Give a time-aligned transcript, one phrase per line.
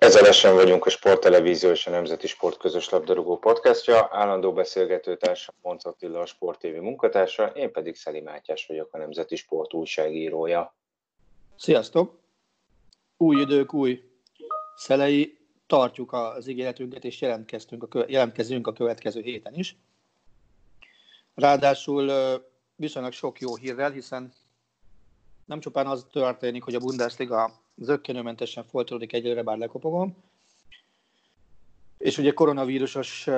[0.00, 4.08] Ezelesen vagyunk a Sporttelevízió és a Nemzeti Sport közös labdarúgó podcastja.
[4.10, 9.36] Állandó beszélgetőtársam Monc Attila, a Sport TV munkatársa, én pedig Szeli Mátyás vagyok, a Nemzeti
[9.36, 10.74] Sport újságírója.
[11.56, 12.18] Sziasztok!
[13.16, 14.02] Új idők, új
[14.76, 19.76] szelei, tartjuk az ígéretünket, és jelentkeztünk a, kö- jelentkezünk a következő héten is.
[21.34, 22.12] Ráadásul
[22.76, 24.32] viszonylag sok jó hírrel, hiszen
[25.44, 30.16] nem csupán az történik, hogy a Bundesliga zöggenőmentesen folytatódik egyelőre, bár lekopogom.
[31.98, 33.28] És ugye koronavírusos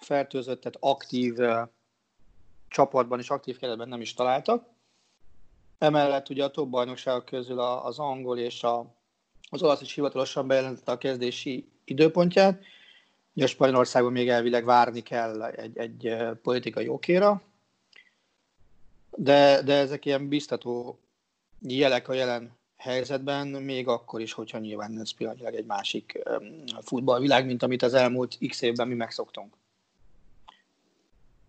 [0.00, 1.34] fertőzöttet aktív
[2.68, 4.66] csapatban és aktív keretben nem is találtak.
[5.78, 8.94] Emellett ugye a top bajnokságok közül az angol és a,
[9.50, 12.62] az olasz is hivatalosan bejelentette a kezdési időpontját.
[13.34, 17.42] Ugye a Spanyolországban még elvileg várni kell egy, egy politikai okéra,
[19.16, 20.98] de, de ezek ilyen biztató
[21.60, 26.22] jelek a jelen helyzetben, még akkor is, hogyha nyilván ez pillanatilag egy másik
[26.80, 29.54] futballvilág, mint amit az elmúlt x évben mi megszoktunk.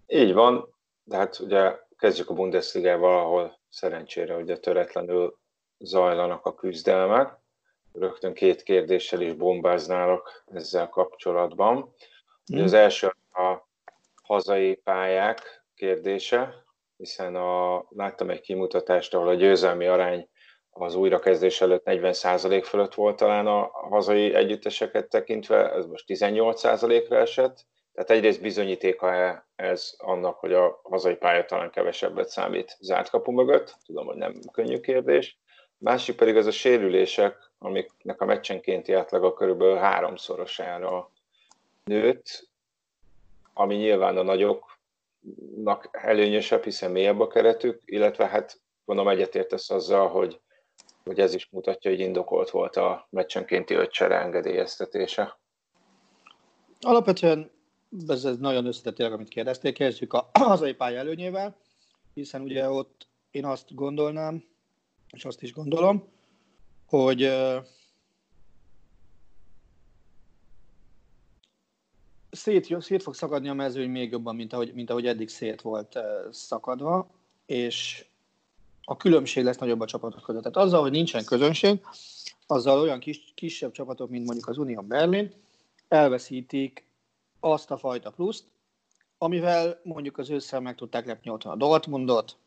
[0.08, 5.38] Így van, de hát ugye kezdjük a Bundesligával, ahol szerencsére ugye töretlenül
[5.80, 7.38] zajlanak a küzdelmek.
[7.94, 11.94] Rögtön két kérdéssel is bombáználok ezzel kapcsolatban.
[12.56, 12.63] Mm.
[12.63, 13.68] Az első a
[14.24, 16.63] hazai pályák kérdése,
[16.97, 20.29] hiszen a, láttam egy kimutatást, ahol a győzelmi arány
[20.84, 27.66] az újrakezdés előtt 40% fölött volt talán a hazai együtteseket tekintve, ez most 18%-ra esett.
[27.94, 33.75] Tehát egyrészt bizonyítéka ez annak, hogy a hazai pálya talán kevesebbet számít zárt kapu mögött.
[33.86, 35.38] Tudom, hogy nem könnyű kérdés.
[35.78, 41.12] Másik pedig az a sérülések, amiknek a meccsenkénti átlaga körülbelül háromszorosára
[41.84, 42.47] nőtt,
[43.53, 50.40] ami nyilván a nagyoknak előnyösebb, hiszen mélyebb a keretük, illetve hát gondolom egyetértesz azzal, hogy
[51.05, 55.38] hogy ez is mutatja, hogy indokolt volt a meccsenkénti ötcsere engedélyeztetése.
[56.79, 57.51] Alapvetően
[58.07, 59.73] ez, ez nagyon összetett amit kérdeztél.
[59.73, 61.57] Kezdjük a hazai pálya előnyével,
[62.13, 64.44] hiszen ugye ott én azt gondolnám,
[65.13, 66.07] és azt is gondolom,
[66.85, 67.31] hogy
[72.31, 75.99] szét, szét fog szakadni a mezőny még jobban, mint ahogy, mint ahogy eddig szét volt
[76.31, 77.09] szakadva,
[77.45, 78.05] és
[78.85, 80.41] a különbség lesz nagyobb a csapatok között.
[80.41, 81.81] Tehát azzal, hogy nincsen közönség,
[82.47, 85.34] azzal olyan kis, kisebb csapatok, mint mondjuk az Union Berlin,
[85.88, 86.85] elveszítik
[87.40, 88.44] azt a fajta pluszt,
[89.18, 92.38] amivel mondjuk az ősszel meg tudták lepni otthon a Dortmundot,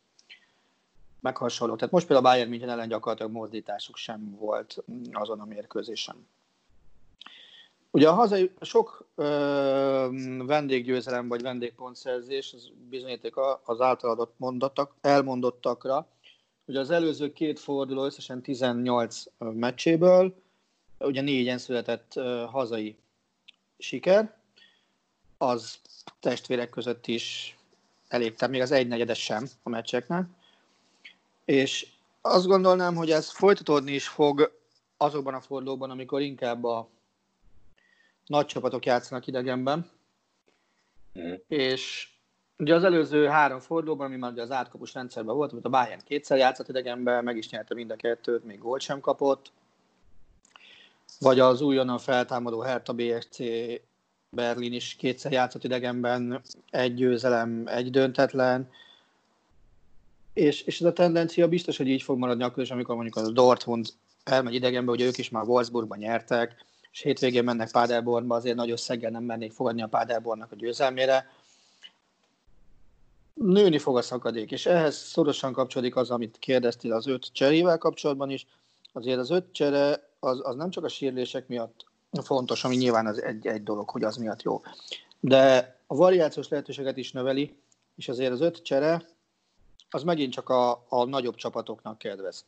[1.20, 1.74] meg hasonló.
[1.74, 6.26] Tehát most például a Bayern München ellen gyakorlatilag mozdításuk sem volt azon a mérkőzésen.
[7.90, 10.08] Ugye a hazai sok ö,
[10.46, 13.34] vendéggyőzelem vagy vendégpontszerzés az bizonyíték
[13.64, 16.06] az általadott mondatok, elmondottakra,
[16.68, 20.42] Ugye az előző két forduló összesen 18 meccséből,
[20.98, 22.12] ugye négyen született
[22.50, 22.96] hazai
[23.78, 24.36] siker,
[25.38, 25.78] az
[26.20, 27.56] testvérek között is
[28.08, 30.26] elég, még az egynegyedes sem a meccseknek.
[31.44, 31.86] És
[32.20, 34.60] azt gondolnám, hogy ez folytatódni is fog
[34.96, 36.88] azokban a fordulóban, amikor inkább a
[38.26, 39.90] nagy csapatok játszanak idegenben,
[41.18, 41.32] mm.
[41.48, 42.08] és
[42.58, 46.04] Ugye az előző három fordulóban, ami már ugye az átkapus rendszerben volt, amit a Bayern
[46.04, 49.52] kétszer játszott idegenben, meg is nyerte mind a kettőt, még gólt sem kapott.
[51.20, 53.38] Vagy az újonnan feltámadó Hertha BSC
[54.30, 56.40] Berlin is kétszer játszott idegenben,
[56.70, 58.70] egy győzelem, egy döntetlen.
[60.32, 63.30] És, és ez a tendencia biztos, hogy így fog maradni akkor is, amikor mondjuk a
[63.30, 63.88] Dortmund
[64.24, 69.10] elmegy idegenbe, hogy ők is már Wolfsburgban nyertek, és hétvégén mennek Paderbornba, azért nagy összeggel
[69.10, 71.30] nem mennék fogadni a Paderbornnak a győzelmére
[73.38, 78.30] nőni fog a szakadék, és ehhez szorosan kapcsolódik az, amit kérdeztél az öt cserével kapcsolatban
[78.30, 78.46] is.
[78.92, 81.84] Azért az öt csere az, az nem csak a sérülések miatt
[82.22, 84.62] fontos, ami nyilván az egy, egy dolog, hogy az miatt jó.
[85.20, 87.56] De a variációs lehetőséget is növeli,
[87.96, 89.06] és azért az öt csere
[89.90, 92.44] az megint csak a, a nagyobb csapatoknak kedvez.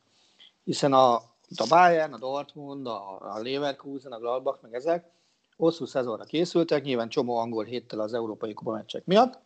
[0.65, 1.15] Hiszen a,
[1.57, 5.11] a Bayern, a Dortmund, a, a Leverkusen, a Gladbach, meg ezek
[5.57, 9.39] hosszú szezonra készültek, nyilván csomó angol héttel az európai kupa meccsek miatt,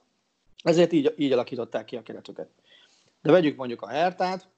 [0.62, 2.48] ezért így, így alakították ki a keretüket.
[3.22, 4.48] De vegyük mondjuk a Hertát,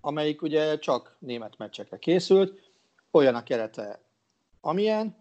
[0.00, 2.60] amelyik ugye csak német meccsekre készült,
[3.10, 4.00] olyan a kerete,
[4.60, 5.16] amilyen,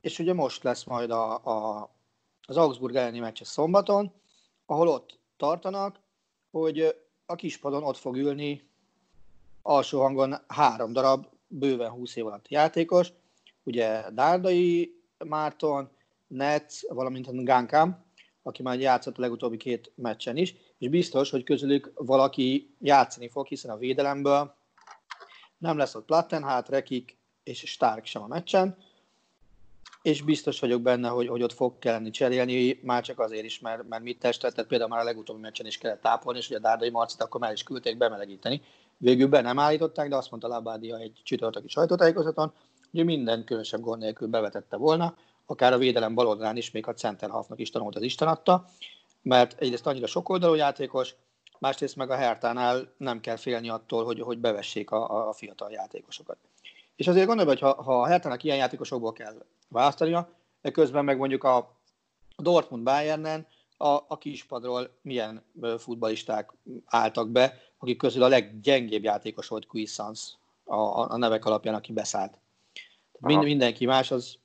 [0.00, 1.90] és ugye most lesz majd a, a,
[2.46, 4.12] az Augsburg elleni meccs szombaton,
[4.66, 6.00] ahol ott tartanak,
[6.50, 6.96] hogy
[7.26, 8.68] a kispadon ott fog ülni
[9.62, 13.12] alsó hangon három darab bőven 20 év alatt játékos,
[13.62, 15.90] ugye Dárdai Márton,
[16.26, 18.04] Netz, valamint a Gánkám,
[18.42, 23.46] aki már játszott a legutóbbi két meccsen is, és biztos, hogy közülük valaki játszani fog,
[23.46, 24.54] hiszen a védelemből
[25.58, 28.76] nem lesz ott Plattenhát, Rekik és Stark sem a meccsen,
[30.02, 33.88] és biztos vagyok benne, hogy, hogy ott fog kelleni cserélni, már csak azért is, mert,
[33.88, 36.60] mert mit testet, tehát például már a legutóbbi meccsen is kellett tápolni, és ugye a
[36.60, 38.62] Dárdai Marcit akkor már is küldték bemelegíteni.
[38.96, 42.52] Végül be nem állították, de azt mondta Labádia egy csütörtöki sajtótájékozaton,
[42.90, 45.16] hogy minden különösebb gond nélkül bevetette volna,
[45.46, 48.64] akár a védelem baloldalán is, még a center halfnak is tanult az Isten adta,
[49.22, 51.14] mert egyrészt annyira sokoldalú játékos,
[51.58, 56.36] másrészt meg a Hertánál nem kell félni attól, hogy, hogy bevessék a, a fiatal játékosokat.
[56.96, 60.28] És azért gondolom, hogy ha, ha a Hertának ilyen játékosokból kell választania,
[60.60, 61.76] de közben meg mondjuk a
[62.36, 63.46] Dortmund Bayernen
[63.76, 65.44] a, a kispadról milyen
[65.78, 66.52] futbalisták
[66.84, 70.22] álltak be, akik közül a leggyengébb játékos volt Cuisance
[70.64, 72.38] a, a nevek alapján, aki beszállt.
[73.18, 74.38] Mind, mindenki más az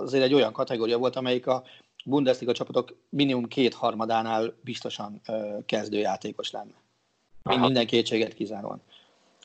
[0.00, 1.62] azért egy olyan kategória volt, amelyik a
[2.04, 5.20] Bundesliga csapatok minimum két harmadánál biztosan
[5.66, 6.74] kezdőjátékos lenne.
[7.42, 7.64] Aha.
[7.64, 8.82] Minden kétséget kizáróan.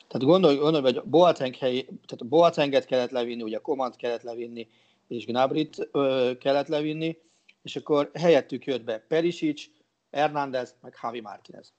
[0.08, 4.68] Tehát gondolj, gondolj hogy Boateng hely, tehát Boatenget kellett levinni, ugye Komant kellett levinni,
[5.08, 7.18] és Gnabrit uh, kellett levinni,
[7.62, 9.64] és akkor helyettük jött be Perisic,
[10.10, 11.72] Hernández, meg Javi Martinez.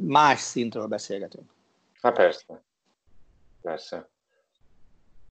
[0.00, 1.50] Más szintről beszélgetünk.
[2.00, 2.62] Hát persze.
[3.62, 4.08] Persze.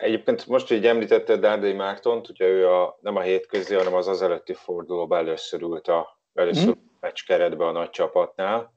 [0.03, 4.21] Egyébként most, hogy említetted Dárdai Mártont, ugye ő a, nem a hétközi, hanem az az
[4.21, 6.81] előtti fordulóban először ült a, először mm.
[7.00, 8.73] meccs keretbe a nagy csapatnál,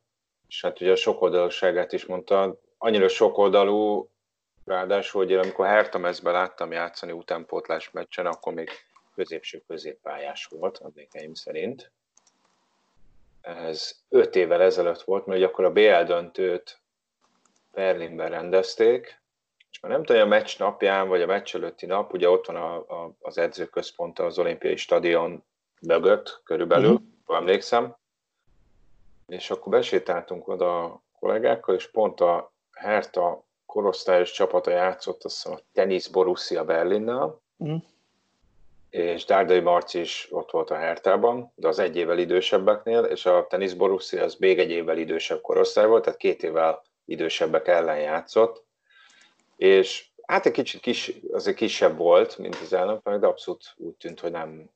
[0.49, 4.11] és hát ugye a sokoldalúságát is mondta, annyira sokoldalú,
[4.65, 8.71] ráadásul, hogy én amikor Herta mezbe láttam játszani utánpótlás meccsen, akkor még
[9.15, 11.93] középső középpályás volt, emlékeim szerint.
[13.41, 16.81] Ez öt évvel ezelőtt volt, mert akkor a BL döntőt
[17.73, 19.25] Berlinben rendezték,
[19.77, 22.57] és már nem tudom, a meccs napján, vagy a meccs előtti nap, ugye ott van
[22.57, 25.45] a, a, az edzőközpont az olimpiai stadion
[25.81, 27.37] mögött körülbelül, uh-huh.
[27.37, 27.97] emlékszem,
[29.27, 35.53] és akkor besétáltunk oda a kollégákkal, és pont a Herta korosztályos csapata játszott, azt hiszem
[35.53, 37.83] a Tennis Borussia Berlinnel, uh-huh.
[38.91, 43.47] és Dárdai Marci is ott volt a Hertában, de az egy évvel idősebbeknél, és a
[43.47, 48.66] Tennis Borussia az még egy évvel idősebb korosztály volt, tehát két évvel idősebbek ellen játszott,
[49.57, 54.21] és hát egy kicsit kis, azért kisebb volt, mint az ellenfelek, de abszolút úgy tűnt,
[54.21, 54.71] hogy nem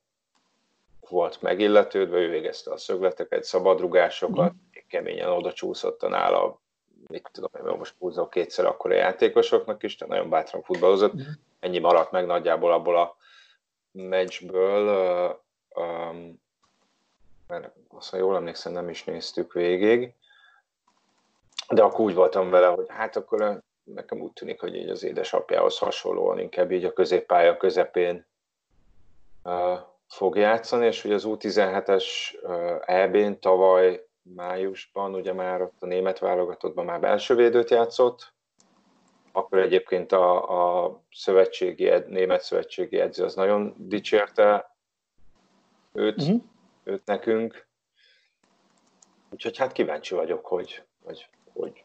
[1.09, 4.81] volt megilletődve, ő végezte a szögleteket, szabadrugásokat, mm.
[4.88, 6.61] keményen oda csúszott a nála,
[7.06, 11.15] mit tudom én, most húzok kétszer akkor a játékosoknak is, de nagyon bátran futballozott.
[11.15, 11.21] Mm.
[11.61, 13.17] Ennyi maradt meg nagyjából abból a
[13.93, 14.88] meccsből,
[15.75, 16.41] um,
[17.47, 20.15] mert azt, ha jól emlékszem, nem is néztük végig,
[21.69, 23.63] de akkor úgy voltam vele, hogy hát akkor
[23.94, 28.27] nekem úgy tűnik, hogy így az édesapjához hasonlóan inkább így a középpálya közepén
[29.44, 29.79] uh,
[30.09, 32.05] fog játszani, és hogy az U17-es
[32.43, 38.32] uh, EB-n tavaly májusban, ugye már ott a német válogatottban már belső védőt játszott,
[39.32, 44.77] akkor egyébként a, a szövetségi, német szövetségi edző az nagyon dicsérte
[45.93, 46.43] őt, uh-huh.
[46.85, 47.67] őt nekünk.
[49.31, 51.85] Úgyhogy hát kíváncsi vagyok, hogy, hogy, hogy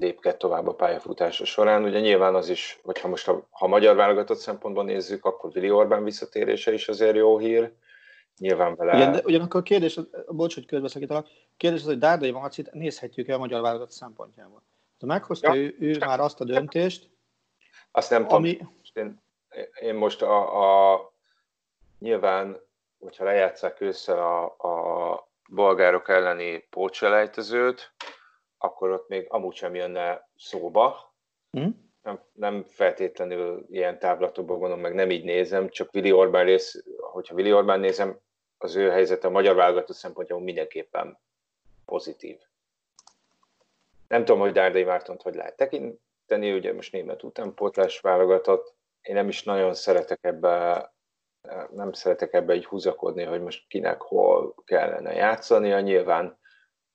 [0.00, 1.84] lépked tovább a pályafutása során.
[1.84, 6.04] Ugye nyilván az is, hogyha most a, ha magyar válogatott szempontból nézzük, akkor Vili Orbán
[6.04, 7.72] visszatérése is azért jó hír.
[8.38, 8.96] Nyilván vele...
[8.96, 13.38] Igen, de ugyanakkor a kérdés, bocs, hogy közbeszakítalak, kérdés az, hogy Dárdai Marcit nézhetjük-e a
[13.38, 14.62] magyar válogatott szempontjából.
[14.98, 17.10] Ha meghozta ja, ő, ő már azt a döntést,
[17.90, 18.56] azt nem ami...
[18.56, 19.22] tudom, én,
[19.80, 21.12] én most a, a
[21.98, 22.60] nyilván,
[22.98, 27.92] hogyha lejátszák ősszel a, a bolgárok elleni pócselejtezőt,
[28.62, 31.14] akkor ott még amúgy sem jönne szóba.
[31.58, 31.68] Mm.
[32.02, 37.34] Nem, nem feltétlenül ilyen táblatokban gondolom, meg nem így nézem, csak Vili Orbán rész, hogyha
[37.34, 38.18] Vili Orbán nézem,
[38.58, 41.18] az ő helyzete a magyar válogató szempontjából mindenképpen
[41.84, 42.38] pozitív.
[44.08, 48.74] Nem tudom, hogy Dárdai Mártont hogy lehet tekinteni, ugye most német utánpótlás válogatott.
[49.02, 50.92] Én nem is nagyon szeretek ebbe
[51.70, 55.80] nem szeretek ebbe így húzakodni, hogy most kinek hol kellene játszania.
[55.80, 56.38] Nyilván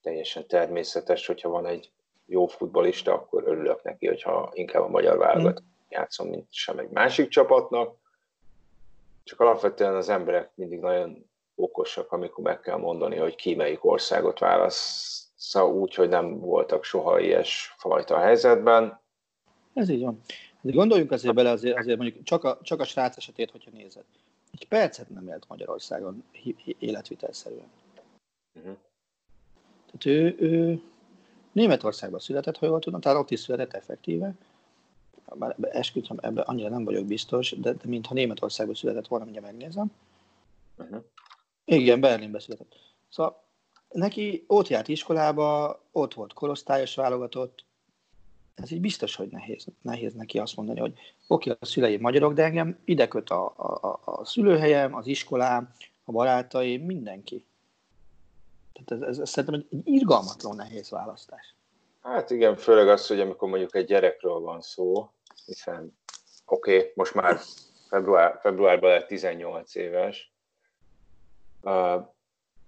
[0.06, 1.90] teljesen természetes, hogyha van egy
[2.26, 5.88] jó futbolista, akkor örülök neki, hogyha inkább a magyar válogatott mm.
[5.88, 7.96] játszom, mint sem egy másik csapatnak.
[9.24, 14.38] Csak alapvetően az emberek mindig nagyon okosak, amikor meg kell mondani, hogy ki melyik országot
[14.38, 19.00] válasz úgy, hogy nem voltak soha ilyes fajta helyzetben.
[19.74, 20.20] Ez így van.
[20.60, 24.04] De gondoljunk azért bele, azért, azért mondjuk csak a, csak a srác esetét, hogyha nézed.
[24.52, 26.24] Egy percet nem élt Magyarországon
[26.78, 27.70] életvitelszerűen.
[28.54, 28.76] Uh-huh.
[29.98, 30.80] Tehát ő, ő
[31.52, 34.34] Németországban született, ha jól tudom, tehát ott is született effektíve.
[35.34, 39.92] Bár esküdtem, ebben annyira nem vagyok biztos, de, de mintha Németországban született volna, mindjárt megnézem.
[40.76, 41.02] Uh-huh.
[41.64, 42.74] Igen, Berlinbe született.
[43.08, 43.42] Szóval
[43.88, 47.64] neki ott járt iskolába, ott volt korosztályos válogatott,
[48.54, 50.92] ez így biztos, hogy nehéz, nehéz neki azt mondani, hogy
[51.26, 55.74] oké, okay, a szüleim magyarok, de engem ide köt a, a, a szülőhelyem, az iskolám,
[56.04, 57.44] a barátaim, mindenki.
[58.84, 61.54] Tehát ez, ez, ez szerintem egy irgalmatlan nehéz választás.
[62.02, 65.10] Hát igen, főleg az, hogy amikor mondjuk egy gyerekről van szó,
[65.44, 65.98] hiszen
[66.44, 67.38] oké, okay, most már
[67.88, 70.32] február, februárban lett 18 éves,
[71.62, 72.02] uh,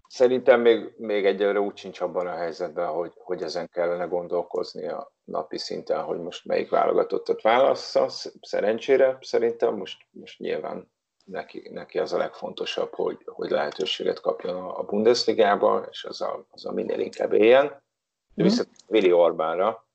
[0.08, 5.12] Szerintem még, még egyelőre úgy sincs abban a helyzetben, hogy, hogy ezen kellene gondolkozni a
[5.24, 8.08] napi szinten, hogy most melyik válogatottat válassza.
[8.40, 10.90] Szerencsére szerintem most, most nyilván
[11.30, 16.66] neki, neki az a legfontosabb, hogy, hogy lehetőséget kapjon a Bundesligába, és az a, az
[16.66, 17.64] a minél inkább éljen.
[17.64, 18.44] Mm.
[18.44, 19.86] Viszont Vili Orbánra,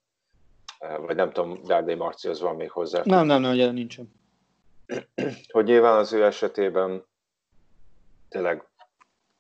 [0.80, 3.02] eh, vagy nem tudom, Dárdai Marcihoz van még hozzá.
[3.04, 4.14] Nem, nem, nem, nincsen.
[5.52, 7.06] Hogy nyilván az ő esetében
[8.30, 8.68] tényleg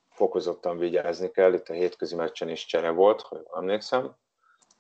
[0.10, 4.16] fokozottan vigyázni kell, itt a hétközi meccsen is csere volt, hogy emlékszem,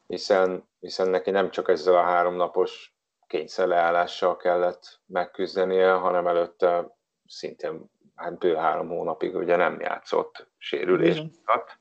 [0.07, 2.95] hiszen, hiszen neki nem csak ezzel a háromnapos
[3.27, 6.95] kényszerleállással kellett megküzdenie, hanem előtte
[7.27, 11.77] szintén hát bő három hónapig ugye nem játszott sérülés miatt.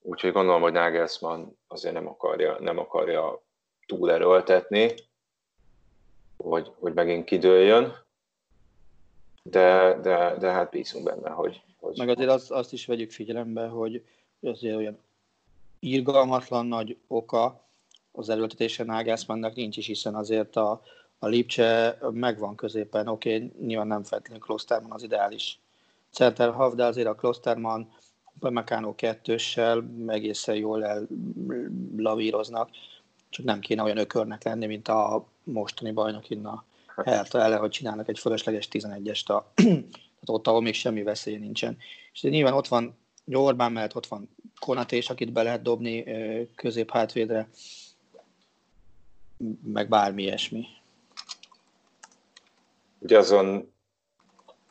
[0.00, 3.42] Úgyhogy gondolom, hogy Nagelsmann azért nem akarja, nem akarja
[3.86, 4.94] túlerőltetni,
[6.36, 7.94] hogy, hogy megint kidőljön,
[9.42, 11.98] de, de, de hát bízunk benne, hogy, hogy...
[11.98, 14.04] Meg azért azt, azt is vegyük figyelembe, hogy
[14.42, 14.98] azért olyan
[15.78, 17.64] irgalmatlan nagy oka
[18.12, 20.82] az erőltetése Nagelsmannnak nincs is, hiszen azért a,
[21.18, 25.58] a Lipcse megvan középen, oké, okay, nyilván nem feltétlenül Klosterman az ideális
[26.10, 27.88] center de azért a Klosterman
[28.36, 31.08] Upamecano kettőssel egészen jól
[31.96, 32.70] lavíroznak,
[33.28, 36.64] csak nem kéne olyan ökörnek lenni, mint a mostani bajnok innen a
[37.04, 39.52] Hertha ellen, hogy csinálnak egy fölösleges 11-est a
[40.26, 41.76] tehát ott, ahol még semmi veszély nincsen.
[42.12, 42.96] És nyilván ott van
[43.32, 44.28] Orbán mellett, ott van
[44.60, 46.04] Konatés, akit be lehet dobni
[46.54, 47.48] közép hátvédre,
[49.62, 50.66] meg bármi ilyesmi.
[52.98, 53.74] Ugye azon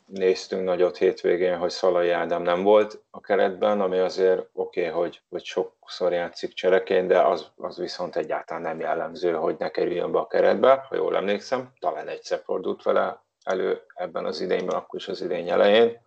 [0.06, 5.22] néztünk nagyot hétvégén, hogy Szalai Ádám nem volt a keretben, ami azért oké, okay, hogy,
[5.28, 10.18] hogy sokszor játszik csereként, de az, az viszont egyáltalán nem jellemző, hogy ne kerüljön be
[10.18, 15.08] a keretbe, ha jól emlékszem, talán egyszer fordult vele elő ebben az idényben, akkor is
[15.08, 16.00] az idény elején.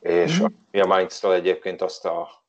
[0.00, 0.80] És mm-hmm.
[0.80, 2.42] a mainz egyébként azt a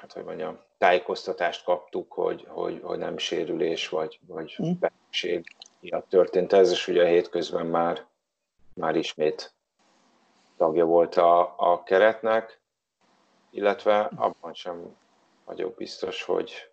[0.00, 4.72] hát hogy mondjam, tájékoztatást kaptuk, hogy, hogy, hogy nem sérülés vagy, vagy mm.
[4.80, 8.06] betegség miatt történt ez, és ugye hétközben már,
[8.74, 9.52] már ismét
[10.56, 12.60] tagja volt a, a keretnek,
[13.50, 14.96] illetve abban sem
[15.44, 16.70] vagyok biztos, hogy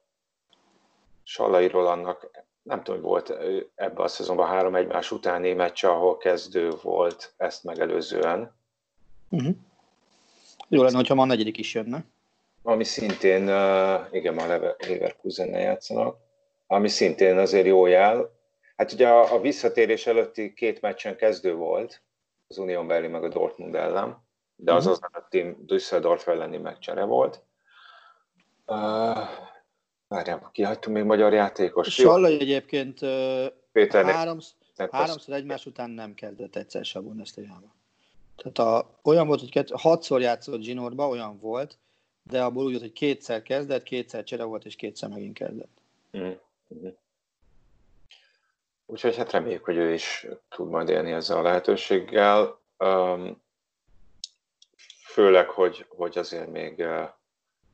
[1.23, 3.29] Salai Rolandnak nem tudom, hogy volt
[3.75, 8.55] ebben a szezonban három egymás utáni meccs, ahol kezdő volt ezt megelőzően.
[9.29, 9.55] Uh-huh.
[10.67, 12.05] Jó lenne, hogyha ma a negyedik is jönne.
[12.63, 13.41] Ami szintén,
[14.11, 16.17] igen, ma leverkusen játszanak,
[16.67, 18.36] ami szintén azért jó jel.
[18.77, 22.01] Hát ugye a, a visszatérés előtti két meccsen kezdő volt,
[22.47, 24.99] az Unión Berlin meg a Dortmund ellen, de az uh-huh.
[25.01, 27.43] az előtti Düsseldorf elleni meccsere volt.
[28.65, 29.17] Uh,
[30.07, 31.93] Várjál, kihagytunk még magyar játékos.
[31.93, 32.99] Sallai egyébként
[33.71, 34.55] Péter háromsz,
[34.91, 37.75] háromszor egymás után nem kezdett egyszer se a Bundesliga-ba.
[38.35, 41.77] Tehát a, olyan volt, hogy kett, hatszor játszott Ginorba, olyan volt,
[42.23, 45.81] de abból úgy volt, hogy kétszer kezdett, kétszer csere volt, és kétszer megint kezdett.
[46.17, 46.87] Mm-hmm.
[48.89, 52.59] Úgyhogy hát reméljük, hogy ő is tud majd élni ezzel a lehetőséggel.
[55.05, 56.75] Főleg, hogy, hogy azért még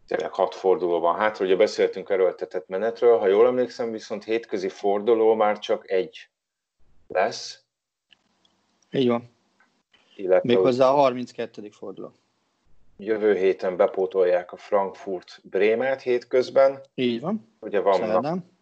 [0.08, 1.46] tényleg hat forduló van hátra.
[1.46, 6.30] Ugye beszéltünk erőltetett menetről, ha jól emlékszem, viszont hétközi forduló már csak egy
[7.08, 7.64] lesz.
[8.92, 9.32] Így van.
[10.16, 11.70] Illetve Méghozzá a 32.
[11.70, 12.12] forduló.
[12.98, 16.82] Jövő héten bepótolják a Frankfurt Brémát hétközben.
[16.96, 17.56] Így van.
[17.60, 18.53] Ugye van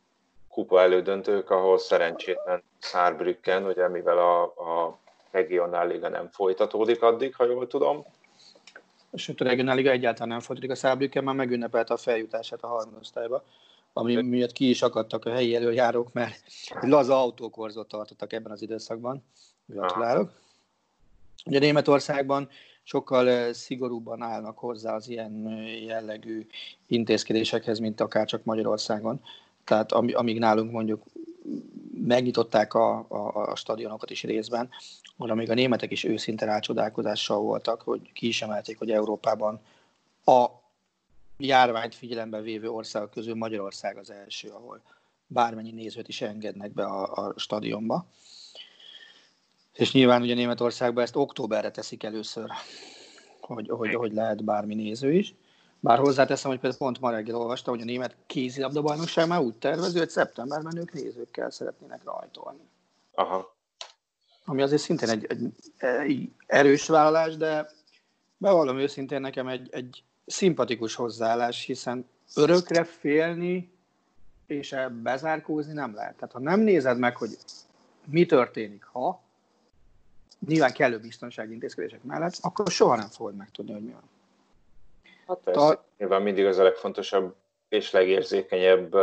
[0.52, 4.98] kupa elődöntők, ahol szerencsétlen Saarbrücken, ugye mivel a, a
[5.32, 8.06] regionáliga nem folytatódik addig, ha jól tudom.
[9.14, 10.76] Sőt, a regionáliga egyáltalán nem folytatódik.
[10.76, 13.44] A Szábrüken már megünnepelte a feljutását a harmadosztályba,
[13.94, 16.44] ami miatt ki is akadtak a helyi előjárók, mert
[16.82, 19.24] laza autókorzót tartottak ebben az időszakban.
[19.66, 20.32] Gratulálok.
[21.46, 22.50] Ugye Németországban
[22.84, 25.48] sokkal szigorúbban állnak hozzá az ilyen
[25.86, 26.48] jellegű
[26.88, 29.22] intézkedésekhez, mint akár csak Magyarországon.
[29.64, 31.04] Tehát amíg nálunk mondjuk
[32.06, 34.70] megnyitották a, a, a stadionokat is részben,
[35.18, 39.60] oda még a németek is őszinte rácsodálkozással voltak, hogy ki is emelték, hogy Európában
[40.26, 40.46] a
[41.38, 44.82] járványt figyelembe vévő országok közül Magyarország az első, ahol
[45.28, 48.06] bármennyi nézőt is engednek be a, a stadionba.
[49.74, 52.50] És nyilván ugye Németországban ezt októberre teszik először,
[53.42, 55.34] hogy, hogy, hogy lehet bármi néző is.
[55.84, 58.82] Bár hozzáteszem, hogy például pont ma reggel olvastam, hogy a német kézilabda
[59.28, 62.70] már úgy tervező, hogy szeptemberben ők nézőkkel szeretnének rajtolni.
[63.16, 63.56] Aha.
[64.46, 67.70] Ami azért szintén egy, egy, egy erős vállalás, de
[68.38, 73.72] bevallom őszintén nekem egy, egy szimpatikus hozzáállás, hiszen örökre félni
[74.46, 76.16] és bezárkózni nem lehet.
[76.16, 77.38] Tehát ha nem nézed meg, hogy
[78.06, 79.22] mi történik, ha,
[80.48, 84.10] nyilván kellő biztonsági intézkedések mellett, akkor soha nem fogod megtudni, hogy mi van.
[85.32, 85.86] Hát persze, Ta...
[85.98, 87.36] nyilván mindig az a legfontosabb
[87.70, 88.96] és legérzékenyebb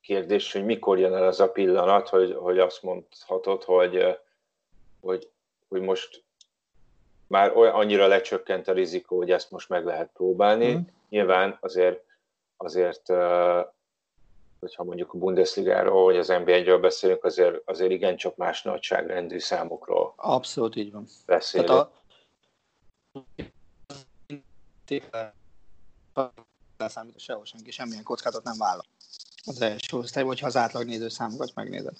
[0.00, 4.18] kérdés, hogy mikor jön el az a pillanat, hogy, hogy azt mondhatod, hogy,
[5.00, 5.30] hogy,
[5.68, 6.24] hogy most
[7.26, 10.74] már olyan, annyira lecsökkent a rizikó, hogy ezt most meg lehet próbálni.
[10.74, 10.80] Mm.
[11.08, 12.04] Nyilván azért,
[12.56, 13.06] azért
[14.60, 20.76] hogyha mondjuk a Bundesligáról vagy az NBA-ről beszélünk, azért, azért igencsak más nagyságrendű számokról Abszolút
[20.76, 21.06] így van.
[21.26, 21.68] beszélünk.
[21.68, 21.90] Tehát
[25.12, 25.35] a
[26.76, 28.84] leszámít sehol senki, semmilyen kockázatot nem vállal
[29.46, 31.96] az első osztályban, hogyha az átlag néző számokat megnézed.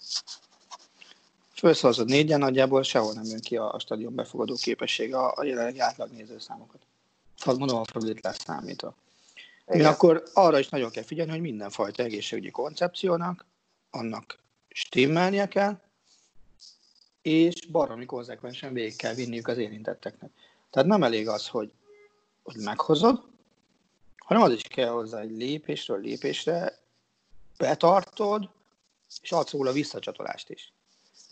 [1.52, 5.78] Felszavazod négyen, nagyjából sehol nem jön ki a, a stadion befogadó képessége a, a jelenlegi
[5.78, 6.80] átlag néző számokat.
[7.38, 8.94] Hát mondom, a Frolit leszámítva.
[9.68, 9.86] Igen.
[9.86, 13.46] akkor arra is nagyon kell figyelni, hogy mindenfajta egészségügyi koncepciónak,
[13.90, 14.38] annak
[14.68, 15.80] stimmelnie kell,
[17.22, 20.30] és baromi konzekvensen végig kell vinniük az érintetteknek.
[20.70, 21.72] Tehát nem elég az, hogy,
[22.42, 23.22] hogy meghozod,
[24.26, 26.78] hanem az is kell hozzá egy lépésről lépésre
[27.58, 28.48] betartod,
[29.20, 30.72] és adsz róla visszacsatolást is.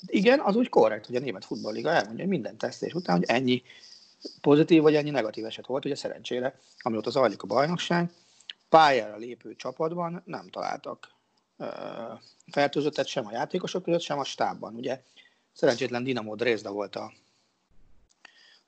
[0.06, 3.62] Igen, az úgy korrekt, hogy a német futballliga elmondja hogy minden tesztés után, hogy ennyi
[4.40, 8.12] pozitív vagy ennyi negatív eset volt, ugye szerencsére, amióta zajlik a bajnokság,
[8.68, 11.10] pályára lépő csapatban nem találtak
[12.46, 14.74] fertőzöttet sem a játékosok között, sem a stábban.
[14.74, 15.02] Ugye
[15.52, 17.12] szerencsétlen Dinamo Dresda volt a,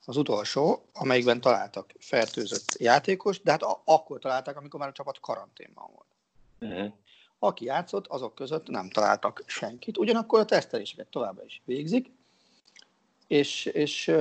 [0.08, 5.20] az utolsó, amelyikben találtak fertőzött játékos, de hát a, akkor találták, amikor már a csapat
[5.20, 6.06] karanténban volt.
[6.72, 6.92] Uh-huh.
[7.38, 9.98] Aki játszott, azok között nem találtak senkit.
[9.98, 12.10] Ugyanakkor a teszteléseket továbbra is végzik,
[13.26, 14.12] és, és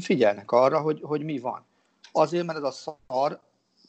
[0.00, 1.64] figyelnek arra, hogy, hogy mi van.
[2.12, 3.40] Azért, mert ez a szar,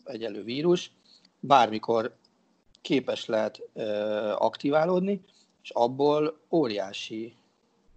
[0.03, 0.91] egyelő vírus,
[1.39, 2.15] bármikor
[2.81, 3.61] képes lehet
[4.35, 5.23] aktiválódni,
[5.63, 7.35] és abból óriási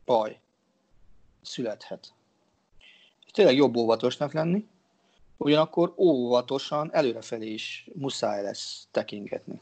[0.05, 0.41] baj
[1.43, 2.13] születhet.
[3.33, 4.67] Tényleg jobb óvatosnak lenni,
[5.37, 9.61] ugyanakkor óvatosan előrefelé is muszáj lesz tekingetni.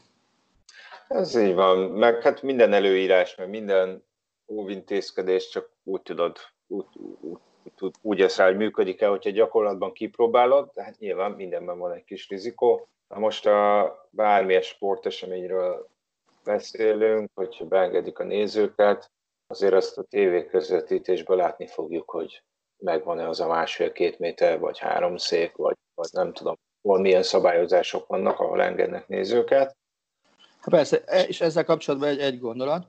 [1.07, 4.03] Ez így van, meg hát minden előírás, meg minden
[4.47, 6.85] óvintézkedés csak úgy tudod, úgy,
[7.21, 7.39] úgy,
[7.79, 12.29] úgy, úgy rá, hogy működik-e, hogyha gyakorlatban kipróbálod, de hát nyilván mindenben van egy kis
[12.29, 15.87] rizikó, Na most a bármilyen sporteseményről
[16.43, 19.11] beszélünk, hogyha beengedik a nézőket,
[19.47, 22.43] azért azt a tévé közvetítésből látni fogjuk, hogy
[22.81, 28.07] megvan-e az a másfél-két méter, vagy három szék, vagy, vagy nem tudom, hol milyen szabályozások
[28.07, 29.75] vannak, ahol engednek nézőket.
[30.59, 32.87] Hát persze, e, és ezzel kapcsolatban egy, egy gondolat.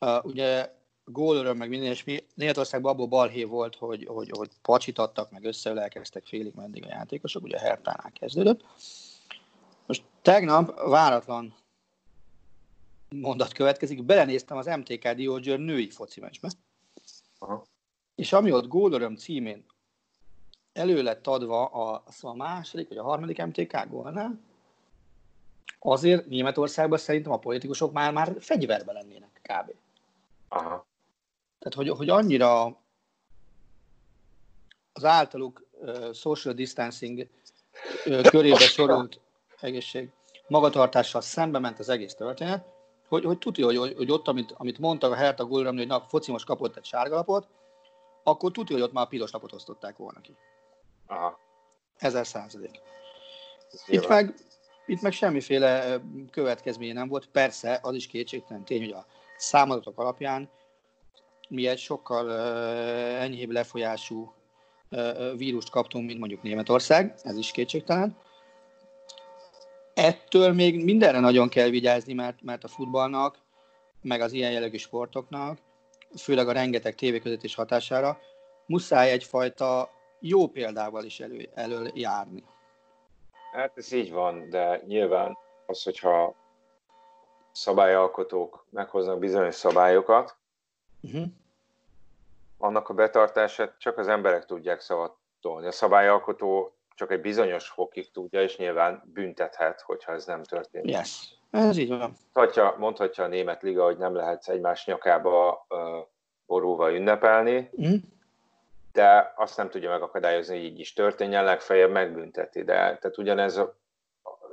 [0.00, 0.70] Uh, ugye
[1.04, 6.26] gólöröm, meg minden, és mi Németországban abból balhé volt, hogy, hogy, hogy pacsitattak, meg összeülelkeztek
[6.26, 8.64] félig meddig a játékosok, ugye a Hertánál kezdődött.
[9.86, 11.54] Most tegnap váratlan
[13.08, 16.48] mondat következik, belenéztem az MTK Diogger női foci meccsbe,
[17.38, 17.64] Aha.
[18.14, 19.64] És ami ott gólöröm címén
[20.72, 24.40] elő lett adva a, a második vagy a harmadik MTK gólnál,
[25.78, 29.72] azért Németországban szerintem a politikusok már, már fegyverbe lennének kb.
[30.48, 30.86] Aha.
[31.58, 32.64] Tehát, hogy, hogy annyira
[34.92, 37.28] az általuk uh, social distancing
[38.06, 39.20] uh, körébe sorult
[39.60, 40.10] egészség
[40.48, 42.66] magatartással szembe ment az egész történet,
[43.08, 46.30] hogy, hogy tudja, hogy, hogy, ott, amit, amit mondtak a Hertha Gulram, hogy na, foci
[46.30, 47.48] most kapott egy sárga lapot,
[48.22, 50.36] akkor tudja, hogy ott már a piros lapot osztották volna ki.
[51.06, 51.38] Aha.
[51.98, 52.80] Ezer százalék.
[53.86, 54.34] Itt meg,
[54.86, 57.26] itt meg semmiféle következménye nem volt.
[57.26, 59.06] Persze, az is kétségtelen tény, hogy a
[59.36, 60.50] számadatok alapján
[61.48, 64.32] mi egy sokkal uh, enyhébb lefolyású
[64.90, 68.16] uh, vírust kaptunk, mint mondjuk Németország, ez is kétségtelen.
[69.94, 73.38] Ettől még mindenre nagyon kell vigyázni, mert, mert a futballnak,
[74.02, 75.58] meg az ilyen jellegű sportoknak,
[76.16, 78.18] főleg a rengeteg tévéközvetés hatására,
[78.66, 82.44] muszáj egyfajta jó példával is elő, elől járni.
[83.52, 86.34] Hát ez így van, de nyilván az, hogyha
[87.52, 90.36] szabályalkotók meghoznak bizonyos szabályokat,
[91.02, 91.24] uh-huh.
[92.58, 95.66] annak a betartását csak az emberek tudják szavatolni.
[95.66, 100.94] A szabályalkotó csak egy bizonyos fokig tudja, és nyilván büntethet, hogyha ez nem történik.
[100.94, 101.28] Yes,
[101.60, 102.16] ez így van.
[102.32, 105.78] Mondhatja, mondhatja a német liga, hogy nem lehet egymás nyakába uh,
[106.46, 108.00] borúval ünnepelni, uh-huh
[108.92, 112.62] de azt nem tudja megakadályozni, hogy így is történjen, legfeljebb megbünteti.
[112.62, 113.76] De tehát ugyanez a,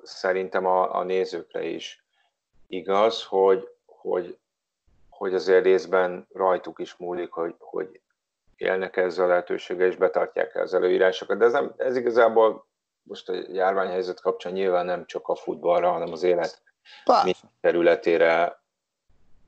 [0.03, 2.03] szerintem a, a nézőkre is
[2.67, 4.37] igaz, hogy, hogy,
[5.09, 8.01] hogy azért részben rajtuk is múlik, hogy, hogy
[8.55, 11.37] élnek ezzel a lehetőséggel, és betartják el az előírásokat.
[11.37, 12.65] De ez, nem, ez igazából
[13.01, 16.61] most a járványhelyzet kapcsán nyilván nem csak a futballra, hanem az élet
[17.61, 18.61] területére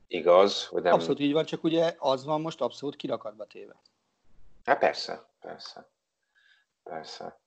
[0.06, 0.66] igaz.
[0.66, 0.92] Hogy nem...
[0.92, 3.74] Abszolút így van, csak ugye az van most abszolút kirakatba téve.
[4.64, 5.88] Hát persze, persze.
[6.82, 7.40] Persze.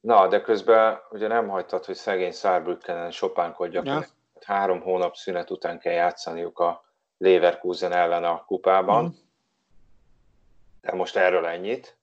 [0.00, 3.86] Na, de közben ugye nem hagytad, hogy szegény Saarbrückenen sopánkodjak.
[3.86, 4.06] Ja.
[4.40, 6.84] Három hónap szünet után kell játszaniuk a
[7.18, 9.04] Leverkusen ellen a kupában.
[9.04, 9.08] Mm.
[10.80, 11.98] De most erről ennyit.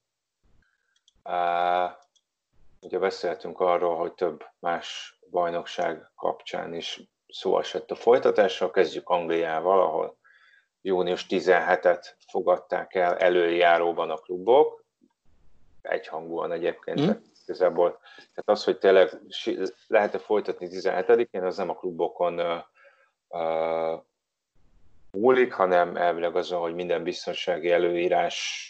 [1.23, 1.91] Uh,
[2.81, 8.71] ugye beszéltünk arról, hogy több más bajnokság kapcsán is szó esett a folytatásra.
[8.71, 10.17] Kezdjük Angliával, ahol
[10.81, 14.83] június 17-et fogadták el előjáróban a klubok,
[15.81, 17.09] egyhangúan egyébként, mm.
[17.43, 17.99] igazából.
[18.15, 19.21] Tehát az, hogy tényleg
[19.87, 22.63] lehet-e folytatni 17-én, az nem a klubokon uh,
[23.27, 24.03] uh,
[25.11, 28.67] múlik, hanem elvileg azon, hogy minden biztonsági előírás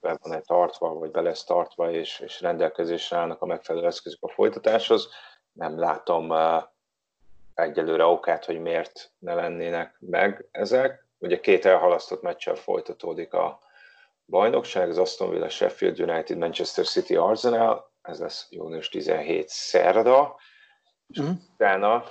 [0.00, 4.28] be van-e tartva, vagy be lesz tartva, és, és rendelkezésre állnak a megfelelő eszközök a
[4.28, 5.08] folytatáshoz.
[5.52, 6.32] Nem látom
[7.54, 11.06] egyelőre okát, hogy miért ne lennének meg ezek.
[11.18, 13.60] Ugye két elhalasztott meccsel folytatódik a
[14.26, 20.36] bajnokság, az Aston Villa, Sheffield United, Manchester City, Arsenal, ez lesz június 17 szerda,
[21.08, 21.30] és mm.
[21.54, 22.04] utána,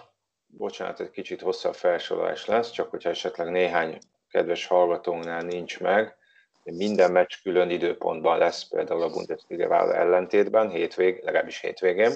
[0.48, 3.98] bocsánat, egy kicsit hosszabb felsorolás lesz, csak hogyha esetleg néhány
[4.30, 6.16] kedves hallgatónál nincs meg,
[6.64, 12.12] minden meccs külön időpontban lesz, például a bundesliga ellentétben, hétvég, legalábbis hétvégén.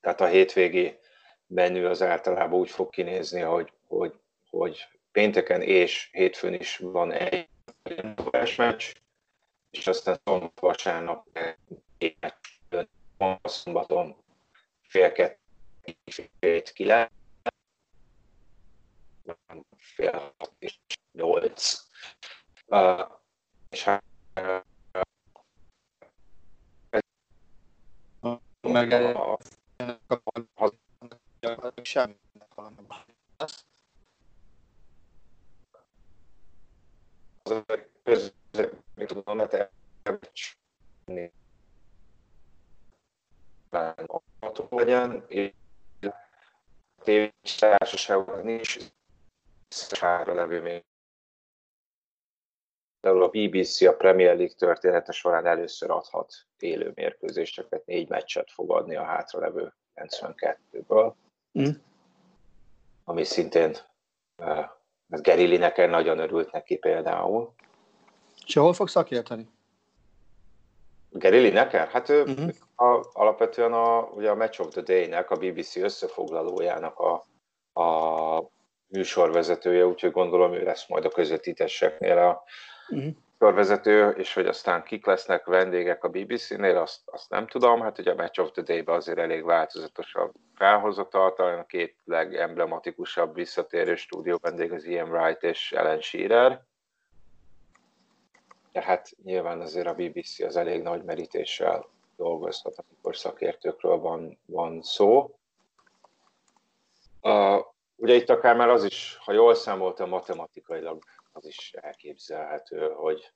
[0.00, 0.98] Tehát a hétvégi
[1.46, 4.14] menü az általában úgy fog kinézni, hogy, hogy,
[4.50, 7.48] hogy pénteken és hétfőn is van egy
[8.56, 8.92] meccs,
[9.70, 11.26] és aztán szombat vasárnap
[11.98, 14.16] egy meccs, szombaton
[14.82, 15.41] fél kettő,
[16.40, 17.10] fél kilenc,
[19.76, 20.78] fél hat és
[21.12, 21.86] nyolc.
[22.66, 23.10] Uh,
[23.70, 24.04] és hát
[28.60, 29.38] meg a,
[30.06, 30.72] a, a,
[31.82, 32.16] semmi
[38.02, 38.32] az
[38.94, 39.70] még tudom, mert
[44.68, 45.52] legyen, és
[47.58, 48.76] társaságban nincs
[49.70, 50.84] sára levő még.
[53.00, 58.96] Például a BBC a Premier League története során először adhat élő mérkőzéseket, négy meccset fogadni
[58.96, 61.12] a hátralevő 92-ből,
[61.58, 61.70] mm.
[63.04, 63.76] ami szintén
[64.36, 64.64] uh,
[65.06, 67.54] Gary Lineker nagyon örült neki például.
[68.46, 69.50] És hol fog szakérteni?
[71.10, 71.88] Gary Lineker?
[71.88, 72.50] Hát ő uh-huh.
[72.82, 77.26] A, alapvetően a, ugye a Match of the Day-nek, a BBC összefoglalójának a,
[77.80, 78.50] a
[78.88, 82.42] műsorvezetője, úgyhogy gondolom ő lesz majd a közvetítéseknél a
[82.88, 83.12] uh-huh.
[83.38, 87.80] műsorvezető, és hogy aztán kik lesznek vendégek a BBC-nél, azt, azt nem tudom.
[87.80, 91.96] Hát ugye a Match of the Day-ben azért elég változatos a felhozatal, talán a két
[92.04, 96.62] legemblematikusabb visszatérő stúdió vendég az Ian Wright és Ellen Shearer.
[98.72, 101.91] De hát nyilván azért a BBC az elég nagy merítéssel
[102.22, 105.36] dolgozhat, amikor szakértőkről van, van szó.
[107.20, 107.64] Uh,
[107.96, 113.32] ugye itt akár már az is, ha jól számoltam matematikailag, az is elképzelhető, hogy,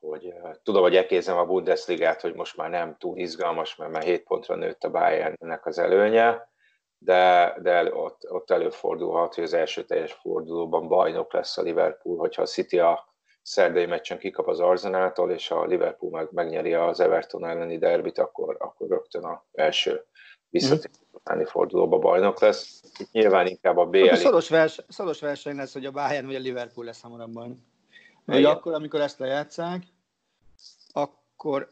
[0.00, 4.24] hogy tudom, hogy ekézem a Bundesligát, hogy most már nem túl izgalmas, mert már 7
[4.24, 6.48] pontra nőtt a Bayernnek az előnye,
[6.98, 12.42] de, de ott, ott előfordulhat, hogy az első teljes fordulóban bajnok lesz a Liverpool, hogyha
[12.42, 13.13] a City a
[13.44, 18.56] szerdai meccsen kikap az Arsenáltól, és a Liverpool meg, megnyeri az Everton elleni derbit, akkor,
[18.58, 20.04] akkor rögtön az első
[20.48, 22.82] visszatérő utáni fordulóba bajnok lesz.
[22.98, 24.14] Itt nyilván inkább a BL...
[24.14, 27.58] Szoros, vers, szoros verseny lesz, hogy a Bayern vagy a Liverpool lesz hamarabb bajnok.
[28.26, 29.82] Hogy akkor, amikor ezt lejátszák,
[30.92, 31.68] akkor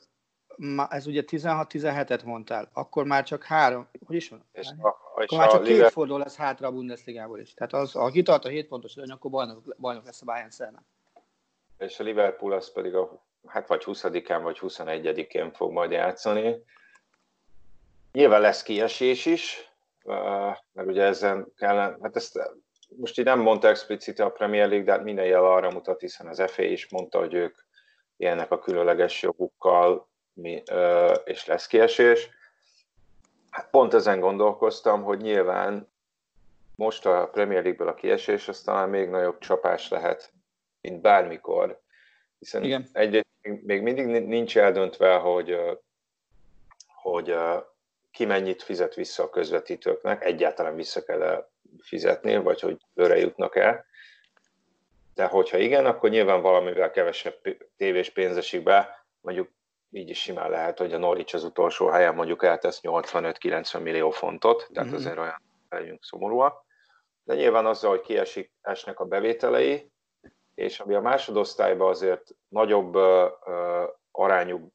[0.89, 4.45] ez ugye 16-17-et mondtál, akkor már csak három, hogy is van?
[4.53, 7.55] És a, akkor és már csak két forduló lesz hátra a Bundesligából is.
[7.55, 10.83] Tehát az, ha kitart a 7 pontos előny, akkor bajnok, bajnok lesz a Bayern Szerna.
[11.83, 16.64] És a Liverpool az pedig a, hát vagy 20-án, vagy 21-én fog majd játszani.
[18.12, 19.73] Nyilván lesz kiesés is,
[20.73, 22.38] mert ugye ezen kellene, hát ezt
[22.97, 26.27] most így nem mondta explicite a Premier League, de hát minden jel arra mutat, hiszen
[26.27, 27.57] az FA is mondta, hogy ők
[28.16, 30.62] ilyenek a különleges jogukkal, mi,
[31.25, 32.29] és lesz kiesés.
[33.51, 35.92] Hát pont ezen gondolkoztam, hogy nyilván
[36.75, 40.33] most a Premier League-ből a kiesés, az talán még nagyobb csapás lehet,
[40.83, 41.81] mint bármikor,
[42.38, 42.88] hiszen Igen.
[42.92, 45.57] egyrészt még mindig nincs eldöntve, hogy,
[46.87, 47.35] hogy
[48.11, 51.51] ki mennyit fizet vissza a közvetítőknek, egyáltalán vissza kell -e
[51.83, 53.85] fizetni, vagy hogy őre jutnak el.
[55.14, 57.40] De hogyha igen, akkor nyilván valamivel kevesebb
[57.77, 59.51] tévés pénz esik be, mondjuk
[59.90, 64.68] így is simán lehet, hogy a Norwich az utolsó helyen mondjuk eltesz 85-90 millió fontot,
[64.73, 64.99] tehát mm-hmm.
[64.99, 66.64] azért olyan legyünk szomorúak.
[67.25, 69.91] De nyilván azzal, hogy kiesik, esnek a bevételei,
[70.55, 72.95] és ami a másodosztályban azért nagyobb
[74.11, 74.73] arányú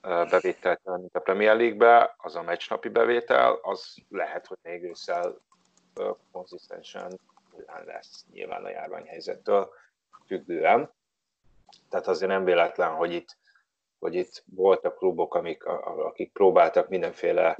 [0.00, 5.40] bevételt mint a Premier League-be, az a meccsnapi bevétel, az lehet, hogy még ősszel
[6.32, 7.18] konzisztensen
[7.84, 9.70] lesz nyilván a járványhelyzettől
[10.26, 10.92] függően.
[11.88, 13.36] Tehát azért nem véletlen, hogy itt,
[13.98, 17.58] hogy itt voltak klubok, amik, akik próbáltak mindenféle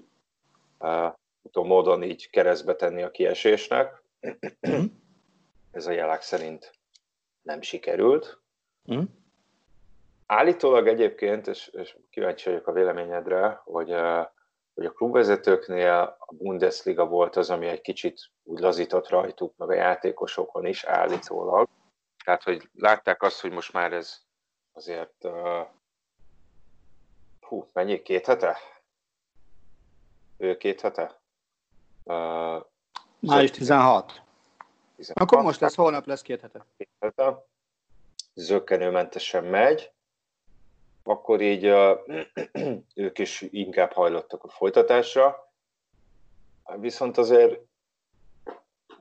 [0.78, 1.12] uh,
[1.52, 4.02] módon így keresztbe tenni a kiesésnek.
[4.60, 4.84] Mhm.
[5.70, 6.72] Ez a jelek szerint
[7.46, 8.40] nem sikerült.
[8.92, 9.02] Mm.
[10.26, 13.94] Állítólag egyébként, és, és kíváncsi vagyok a véleményedre, hogy,
[14.74, 19.74] hogy a klubvezetőknél a Bundesliga volt az, ami egy kicsit úgy lazított rajtuk, meg a
[19.74, 21.68] játékosokon is állítólag.
[22.24, 24.22] Tehát, hogy látták azt, hogy most már ez
[24.72, 25.66] azért, uh,
[27.40, 28.56] hú, mennyi, két hete?
[30.36, 31.20] Ő két hete?
[32.04, 32.64] Uh,
[33.18, 34.22] Május 16.
[34.96, 35.20] 16.
[35.30, 36.66] Akkor most ez holnap lesz két hete.
[36.98, 37.46] Hete.
[38.34, 39.90] Zöggenőmentesen megy
[41.06, 41.98] akkor így uh,
[42.94, 45.52] ők is inkább hajlottak a folytatásra.
[46.78, 47.60] Viszont azért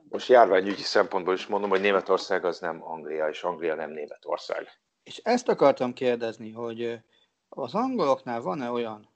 [0.08, 4.80] most járványügyi szempontból is mondom, hogy Németország az nem Anglia, és Anglia nem Németország.
[5.02, 6.98] És ezt akartam kérdezni, hogy
[7.48, 9.08] az angoloknál van-e olyan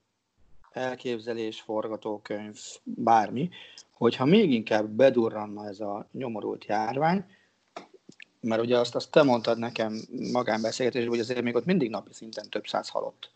[0.71, 3.51] elképzelés, forgatókönyv, bármi,
[3.91, 7.25] hogyha még inkább bedurranna ez a nyomorult járvány,
[8.41, 10.01] mert ugye azt, azt te mondtad nekem
[10.33, 13.31] magánbeszélgetésben, hogy azért még ott mindig napi szinten több száz halott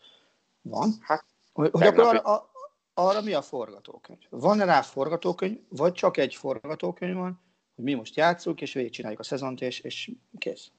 [0.61, 0.89] van.
[1.01, 2.49] Hát, hogy, hogy akkor arra, a,
[2.93, 4.19] arra mi a forgatókönyv?
[4.29, 7.41] Van-e rá forgatókönyv, vagy csak egy forgatókönyv van,
[7.75, 10.71] hogy mi most játszunk, és végigcsináljuk a szezont, és, és kész?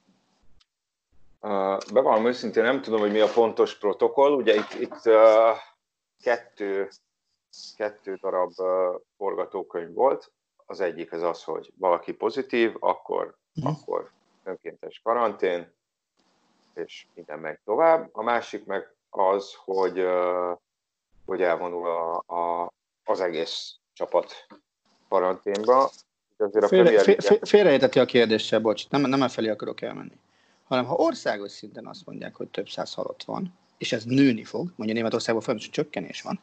[1.93, 4.31] Bevallom őszintén, nem tudom, hogy mi a pontos protokoll.
[4.31, 5.13] Ugye itt, itt uh,
[6.21, 6.89] kettő,
[7.75, 10.31] kettő darab uh, forgatókönyv volt.
[10.65, 13.73] Az egyik az az, hogy valaki pozitív, akkor, uh-huh.
[13.73, 14.11] akkor
[14.47, 15.73] önkéntes karantén,
[16.73, 18.09] és minden megy tovább.
[18.11, 20.05] A másik meg az, hogy,
[21.25, 24.47] hogy elvonul a, a, az egész csapat
[25.09, 25.89] karanténba.
[26.37, 30.19] Azért a Félre, fél, félreérteti a kérdéssel, bocs, nem, nem felé akarok elmenni.
[30.63, 34.71] Hanem ha országos szinten azt mondják, hogy több száz halott van, és ez nőni fog,
[34.75, 36.39] mondja Németországban folyamatos csökkenés van,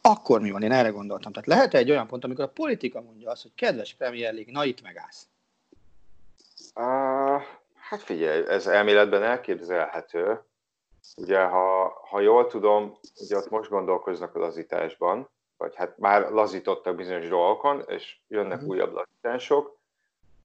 [0.00, 0.62] akkor mi van?
[0.62, 1.32] Én erre gondoltam.
[1.32, 4.64] Tehát lehet egy olyan pont, amikor a politika mondja azt, hogy kedves Premier League, na
[4.64, 5.26] itt megállsz.
[6.74, 7.42] Uh,
[7.74, 10.42] hát figyelj, ez elméletben elképzelhető.
[11.16, 16.94] Ugye, ha, ha jól tudom, ugye ott most gondolkoznak a lazításban, vagy hát már lazítottak
[16.96, 18.70] bizonyos dolgokon, és jönnek uh-huh.
[18.70, 19.78] újabb lazítások,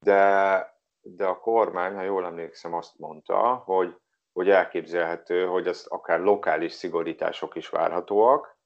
[0.00, 3.96] de, de a kormány, ha jól emlékszem, azt mondta, hogy,
[4.32, 8.56] hogy elképzelhető, hogy az akár lokális szigorítások is várhatóak,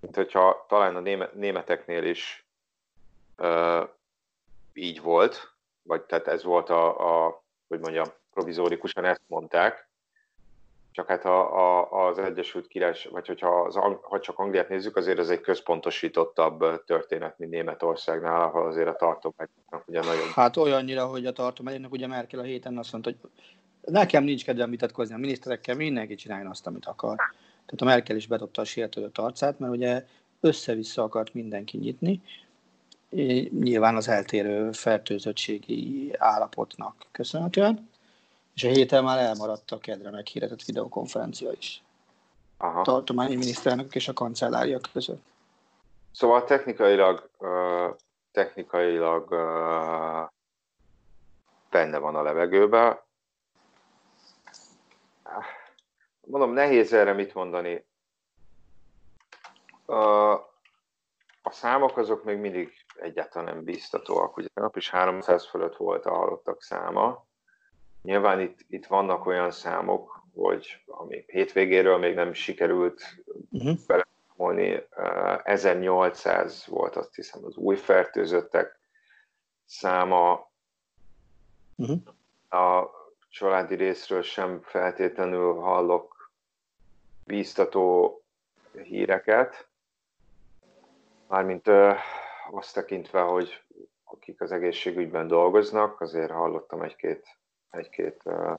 [0.00, 2.46] mint hogyha talán a németeknél is
[3.38, 3.88] uh,
[4.72, 5.52] így volt,
[5.88, 9.88] vagy tehát ez volt a, a hogy mondjam, provizórikusan ezt mondták,
[10.92, 15.18] csak hát a, a, az Egyesült Királyság, vagy hogyha az, ha csak Angliát nézzük, azért
[15.18, 20.28] ez egy központosítottabb történet, mint Németországnál, ahol azért a tartományoknak ugye nagyon...
[20.34, 23.30] Hát olyannyira, hogy a tartományoknak ugye Merkel a héten azt mondta, hogy
[23.92, 27.16] nekem nincs kedvem vitatkozni a miniszterekkel, mindenki csináljon azt, amit akar.
[27.16, 30.04] Tehát a Merkel is bedobta a sértődött arcát, mert ugye
[30.40, 32.22] össze-vissza akart mindenki nyitni,
[33.50, 37.90] nyilván az eltérő fertőzöttségi állapotnak köszönhetően,
[38.54, 41.82] és a héten már elmaradt a kedre meghirdetett videokonferencia is.
[42.56, 42.82] Aha.
[42.82, 45.22] Tartományi miniszterelnök és a kancellária között.
[46.12, 47.96] Szóval technikailag, uh,
[48.32, 50.28] technikailag uh,
[51.70, 52.98] benne van a levegőben.
[56.20, 57.86] mondom, nehéz erre mit mondani.
[61.42, 64.36] A számok azok még mindig egyáltalán nem bíztatóak.
[64.36, 67.26] Ugye nap is 300 fölött volt a halottak száma.
[68.02, 73.02] Nyilván itt, itt vannak olyan számok, hogy ami hétvégéről még nem sikerült
[73.50, 73.78] uh-huh.
[73.86, 74.86] belemolni,
[75.44, 78.80] 1800 volt azt hiszem az új fertőzöttek
[79.64, 80.50] száma.
[81.76, 81.98] Uh-huh.
[82.62, 82.90] A
[83.28, 86.32] családi részről sem feltétlenül hallok
[87.24, 88.12] bíztató
[88.82, 89.68] híreket.
[91.28, 91.70] Mármint
[92.50, 93.62] azt tekintve, hogy
[94.04, 97.38] akik az egészségügyben dolgoznak, azért hallottam egy-két,
[97.70, 98.58] egy-két uh,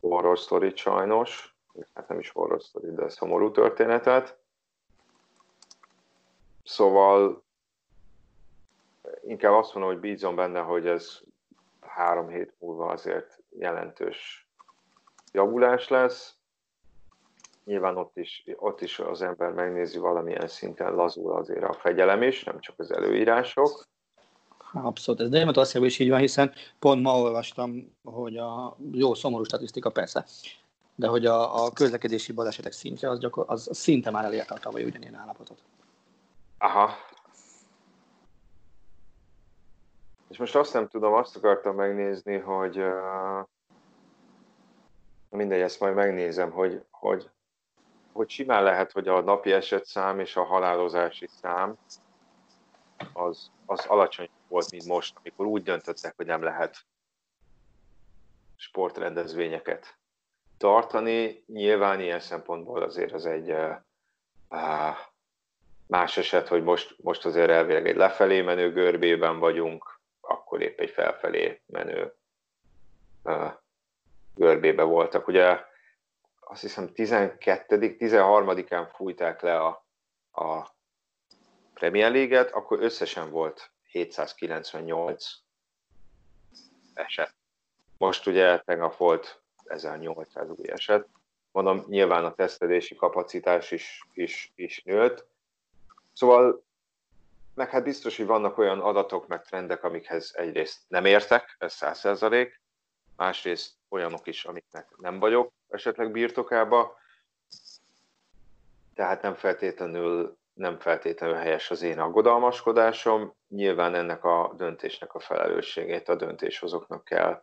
[0.00, 1.54] horror story sajnos,
[1.94, 4.38] hát nem is horror story, de szomorú történetet.
[6.64, 7.42] Szóval
[9.22, 11.20] inkább azt mondom, hogy bízom benne, hogy ez
[11.80, 14.48] három hét múlva azért jelentős
[15.32, 16.39] javulás lesz.
[17.64, 22.44] Nyilván ott is, ott is az ember megnézi valamilyen szinten lazul azért a fegyelem is,
[22.44, 23.88] nem csak az előírások.
[24.72, 29.90] Abszolút, ez Németországban is így van, hiszen pont ma olvastam, hogy a jó szomorú statisztika
[29.90, 30.26] persze,
[30.94, 34.58] de hogy a, a közlekedési balesetek szintje az, gyakor, az, az szinte már elérte a
[34.58, 35.62] tavaly ugyanilyen állapotot.
[36.58, 36.90] Aha.
[40.28, 43.46] És most azt nem tudom, azt akartam megnézni, hogy uh,
[45.28, 47.30] mindegy, ezt majd megnézem, hogy, hogy,
[48.12, 51.78] hogy simán lehet, hogy a napi esetszám és a halálozási szám
[53.12, 56.76] az, az alacsony volt, mint most, amikor úgy döntöttek, hogy nem lehet
[58.56, 59.98] sportrendezvényeket
[60.58, 61.44] tartani.
[61.46, 64.96] Nyilván ilyen szempontból azért az egy uh,
[65.86, 70.90] más eset, hogy most, most azért elvileg egy lefelé menő görbében vagyunk, akkor épp egy
[70.90, 72.14] felfelé menő
[73.22, 73.52] uh,
[74.34, 75.28] görbébe voltak.
[75.28, 75.68] Ugye
[76.50, 79.84] azt hiszem 12 13-án fújták le a,
[80.32, 80.74] a
[81.74, 85.24] Premier League-et, akkor összesen volt 798
[86.94, 87.34] eset.
[87.98, 91.08] Most ugye tegnap volt 1800 új eset.
[91.52, 95.26] Mondom, nyilván a tesztelési kapacitás is, is, is nőtt.
[96.12, 96.64] Szóval
[97.54, 101.98] meg hát biztos, hogy vannak olyan adatok, meg trendek, amikhez egyrészt nem értek, ez száz
[101.98, 102.60] százalék,
[103.16, 106.98] másrészt olyanok is, amiknek nem vagyok esetleg birtokába,
[108.94, 113.34] tehát nem feltétlenül, nem feltétlenül helyes az én aggodalmaskodásom.
[113.48, 117.42] Nyilván ennek a döntésnek a felelősségét a döntéshozóknak kell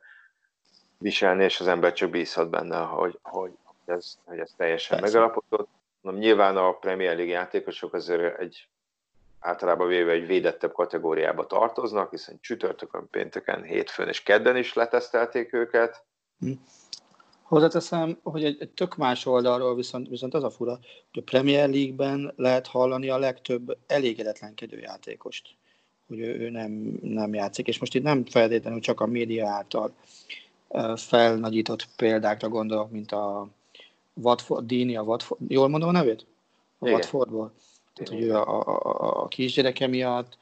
[0.98, 3.52] viselni, és az ember csak bízhat benne, hogy, hogy,
[3.86, 5.18] ez, hogy ez teljesen Persze.
[5.18, 5.70] megalapozott.
[6.02, 8.68] Nyilván a Premier League játékosok azért egy
[9.40, 16.04] általában véve egy védettebb kategóriába tartoznak, hiszen csütörtökön, pénteken, hétfőn és kedden is letesztelték őket.
[16.40, 16.52] Hm.
[17.48, 20.80] Hozzáteszem, hogy egy, egy tök más oldalról viszont, viszont az a fura,
[21.14, 25.56] hogy a Premier League-ben lehet hallani a legtöbb elégedetlenkedő játékost,
[26.08, 27.68] hogy ő, ő nem, nem játszik.
[27.68, 29.94] És most itt nem feltétlenül csak a média által
[30.96, 33.48] felnagyított példákra gondolok, mint a
[34.14, 36.26] Watford, Dini, a Watford, jól mondom a nevét?
[36.80, 37.00] A Igen.
[37.00, 37.54] Watfordból.
[37.94, 40.38] Tehát, hogy ő a, a, a kisgyereke miatt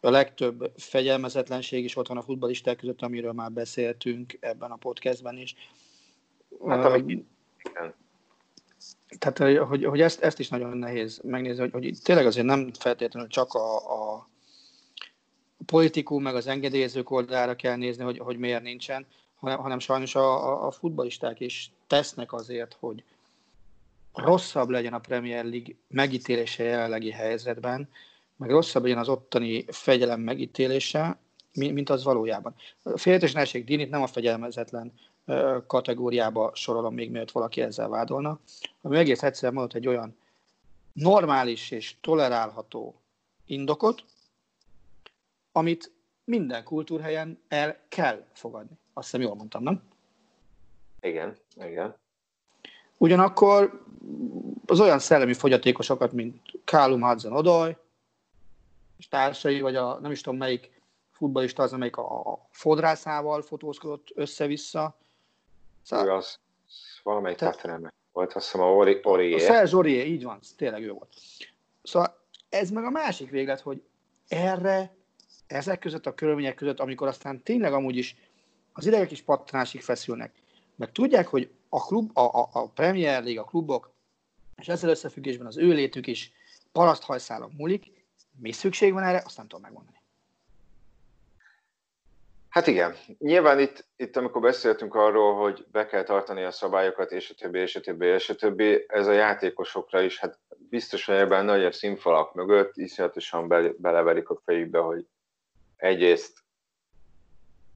[0.00, 5.38] a legtöbb fegyelmezetlenség is ott van a futballisták között, amiről már beszéltünk ebben a podcastben
[5.38, 5.54] is.
[6.66, 7.94] Hát, uh, igen.
[9.18, 13.28] Tehát, hogy, hogy ezt, ezt is nagyon nehéz megnézni, hogy, hogy tényleg azért nem feltétlenül
[13.28, 14.28] csak a, a
[15.66, 20.48] politikum, meg az engedélyezők oldalára kell nézni, hogy, hogy miért nincsen, hanem, hanem sajnos a,
[20.48, 23.04] a, a futballisták is tesznek azért, hogy,
[24.14, 27.88] rosszabb legyen a Premier League megítélése jelenlegi helyzetben,
[28.36, 31.18] meg rosszabb legyen az ottani fegyelem megítélése,
[31.52, 32.54] mint az valójában.
[32.94, 34.92] Félretes nehézség Dinit nem a fegyelmezetlen
[35.66, 38.38] kategóriába sorolom még, mielőtt valaki ezzel vádolna,
[38.80, 40.16] ami egész egyszer mondott egy olyan
[40.92, 42.94] normális és tolerálható
[43.46, 44.04] indokot,
[45.52, 45.92] amit
[46.24, 48.78] minden kultúrhelyen el kell fogadni.
[48.92, 49.82] Azt hiszem jól mondtam, nem?
[51.00, 51.96] Igen, igen.
[52.96, 53.84] Ugyanakkor
[54.66, 57.76] az olyan szellemi fogyatékosokat, mint Kálum Hudson Odoy,
[58.98, 64.96] és társai, vagy a nem is tudom melyik futballista az, amelyik a fodrászával fotózkodott össze-vissza.
[65.82, 66.38] Szóval, ő az
[67.02, 67.50] valamelyik te...
[67.50, 69.34] Tottenham volt, azt hiszem a Ori, Orié.
[69.34, 71.14] A Serge Orié, így van, tényleg ő volt.
[71.82, 73.82] Szóval ez meg a másik véglet, hogy
[74.28, 74.94] erre,
[75.46, 78.16] ezek között a körülmények között, amikor aztán tényleg amúgy is
[78.72, 80.32] az idegek is pattanásig feszülnek,
[80.76, 83.92] meg tudják, hogy a, klub, a, a, a Premier League, a klubok,
[84.56, 86.32] és ezzel összefüggésben az ő létük is
[86.72, 87.90] paraszthajszálon múlik.
[88.38, 90.01] Mi szükség van erre, azt nem tudom megmondani.
[92.52, 97.30] Hát igen, nyilván itt, itt amikor beszéltünk arról, hogy be kell tartani a szabályokat, és
[97.30, 101.14] a többi, és a többi, és a többi, ez a játékosokra is, hát biztos, hogy
[101.14, 105.06] ebben nagy a színfalak mögött iszonyatosan be, beleverik a fejükbe, hogy
[105.76, 106.38] egyrészt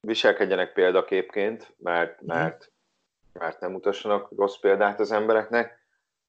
[0.01, 2.27] viselkedjenek példaképként, mert, mhm.
[2.27, 2.71] mert,
[3.33, 5.85] mert nem mutassanak rossz példát az embereknek.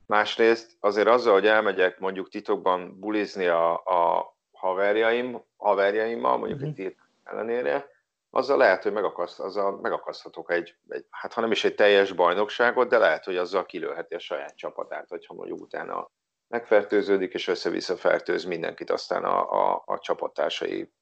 [0.07, 6.87] Másrészt azért azzal, hogy elmegyek mondjuk titokban bulizni a, a haverjaim, haverjaimmal, mondjuk uh-huh.
[6.87, 7.97] egy ellenére,
[8.31, 12.89] azzal lehet, hogy megakaszt, azzal megakaszthatok egy, egy, hát ha nem is egy teljes bajnokságot,
[12.89, 16.11] de lehet, hogy azzal kilőheti a saját csapatát, hogyha mondjuk utána
[16.49, 20.93] megfertőződik, és össze-vissza fertőz mindenkit aztán a, a, a csapattársai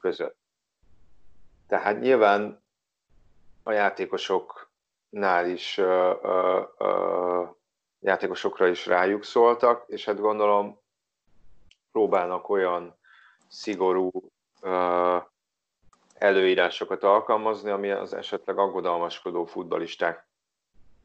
[0.00, 0.36] között.
[1.68, 2.64] Tehát nyilván
[3.62, 7.44] a játékosoknál is ö, ö, ö,
[8.00, 10.80] játékosokra is rájuk szóltak, és hát gondolom
[11.92, 12.98] próbálnak olyan
[13.48, 14.10] szigorú
[14.60, 15.16] ö,
[16.18, 20.26] előírásokat alkalmazni, ami az esetleg aggodalmaskodó futbalisták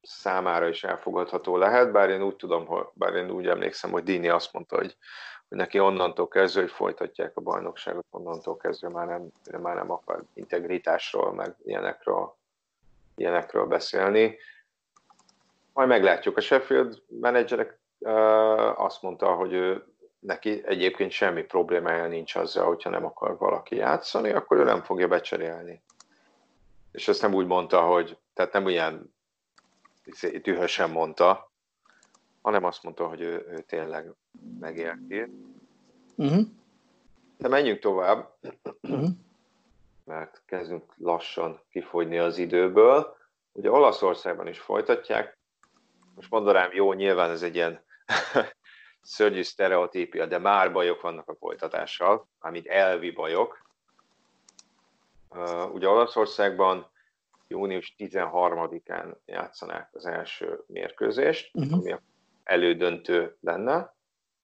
[0.01, 4.53] számára is elfogadható lehet, bár én úgy tudom, bár én úgy emlékszem, hogy Dini azt
[4.53, 4.97] mondta, hogy,
[5.47, 9.31] hogy neki onnantól kezdve, hogy folytatják a bajnokságot, onnantól kezdve már nem,
[9.61, 12.35] már nem akar integritásról, meg ilyenekről,
[13.15, 14.37] ilyenekről beszélni.
[15.73, 16.37] Majd meglátjuk.
[16.37, 17.79] A Sheffield menedzserek
[18.75, 19.90] azt mondta, hogy ő
[20.21, 25.07] neki egyébként semmi problémája nincs azzal, hogyha nem akar valaki játszani, akkor ő nem fogja
[25.07, 25.81] becserélni.
[26.91, 29.13] És ezt nem úgy mondta, hogy, tehát nem ilyen
[30.41, 31.51] dühösen mondta,
[32.41, 34.13] hanem azt mondta, hogy ő, ő tényleg
[34.59, 35.25] megérti.
[36.15, 36.41] Uh-huh.
[37.37, 38.37] De menjünk tovább,
[38.81, 39.09] uh-huh.
[40.05, 43.17] mert kezdünk lassan kifogyni az időből.
[43.51, 45.37] Ugye Olaszországban is folytatják.
[46.15, 47.83] Most mondanám, jó, nyilván ez egy ilyen
[49.01, 53.69] szörnyű sztereotípia, de már bajok vannak a folytatással, amit elvi bajok.
[55.29, 56.91] Uh, ugye Olaszországban
[57.47, 61.73] június 13-án játszanák az első mérkőzést, uh-huh.
[61.73, 61.95] ami
[62.43, 63.95] elődöntő lenne,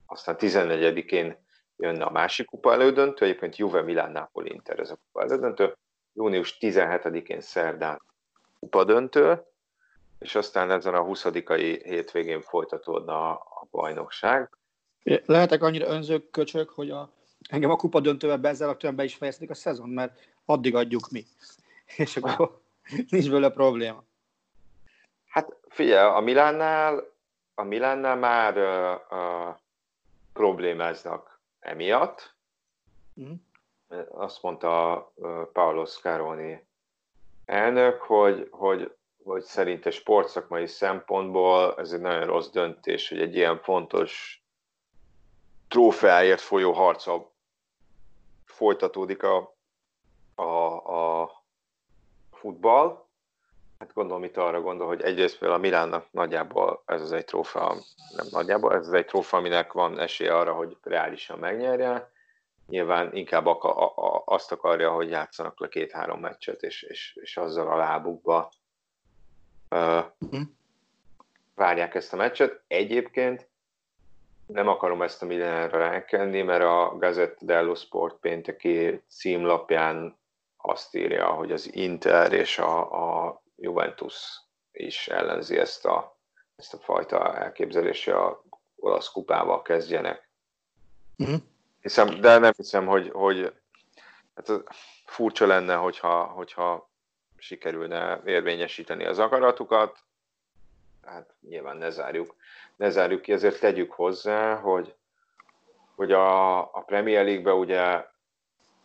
[0.05, 1.45] aztán 14-én
[1.77, 5.77] jönne a másik kupa elődöntő, egyébként Juve Milán Napoli Inter ez a kupa elődöntő,
[6.13, 8.01] június 17-én szerdán
[8.59, 9.43] kupa döntő,
[10.20, 11.24] és aztán ezen a 20
[11.84, 14.49] hétvégén folytatódna a bajnokság.
[15.26, 17.09] Lehetek annyira önzők köcsök, hogy a,
[17.49, 21.26] engem a kupa döntővel bezzel a be is fejezték a szezon, mert addig adjuk mi.
[21.97, 22.61] És akkor
[23.09, 24.03] nincs vele probléma.
[25.28, 27.13] Hát figyelj, a Milánnál,
[27.55, 29.55] a Milánnál már uh, uh,
[30.34, 32.36] problémáznak emiatt.
[33.22, 33.34] Mm.
[34.09, 36.65] Azt mondta uh, Paolo Scaroni
[37.45, 38.96] elnök, hogy, hogy
[39.28, 44.41] hogy szerinte sportszakmai szempontból ez egy nagyon rossz döntés, hogy egy ilyen fontos
[45.67, 47.32] trófeáért folyó harca
[48.45, 49.57] folytatódik a,
[50.36, 50.43] a,
[51.21, 51.32] a
[52.32, 53.05] futball.
[53.80, 57.75] Hát gondolom itt arra gondol, hogy egyrészt például a Milánnak nagyjából ez az egy trófea,
[58.15, 62.11] nem nagyjából, ez az egy trófea, aminek van esélye arra, hogy reálisan megnyerje.
[62.67, 63.45] Nyilván inkább
[64.25, 68.51] azt akarja, hogy játszanak le két-három meccset, és, és, és azzal a lábukba
[69.70, 70.41] uh-huh.
[71.55, 72.61] várják ezt a meccset.
[72.68, 73.47] Egyébként
[74.45, 80.18] nem akarom ezt a mindenre rákenni, mert a Gazette dello Sport pénteki címlapján
[80.57, 84.15] azt írja, hogy az Inter és a, a Juventus
[84.72, 86.18] is ellenzi ezt a,
[86.55, 88.43] ezt a fajta elképzelést, a
[88.76, 90.30] olasz kupával kezdjenek.
[91.18, 91.39] Uh-huh.
[91.82, 93.53] Hiszem, de nem hiszem, hogy, hogy
[94.36, 94.63] hát
[95.05, 96.89] furcsa lenne, hogyha, hogyha
[97.38, 99.97] sikerülne érvényesíteni az akaratukat,
[101.05, 102.35] hát nyilván ne zárjuk,
[102.75, 104.95] ne zárjuk ki, ezért tegyük hozzá, hogy,
[105.95, 108.05] hogy a, a Premier League-be ugye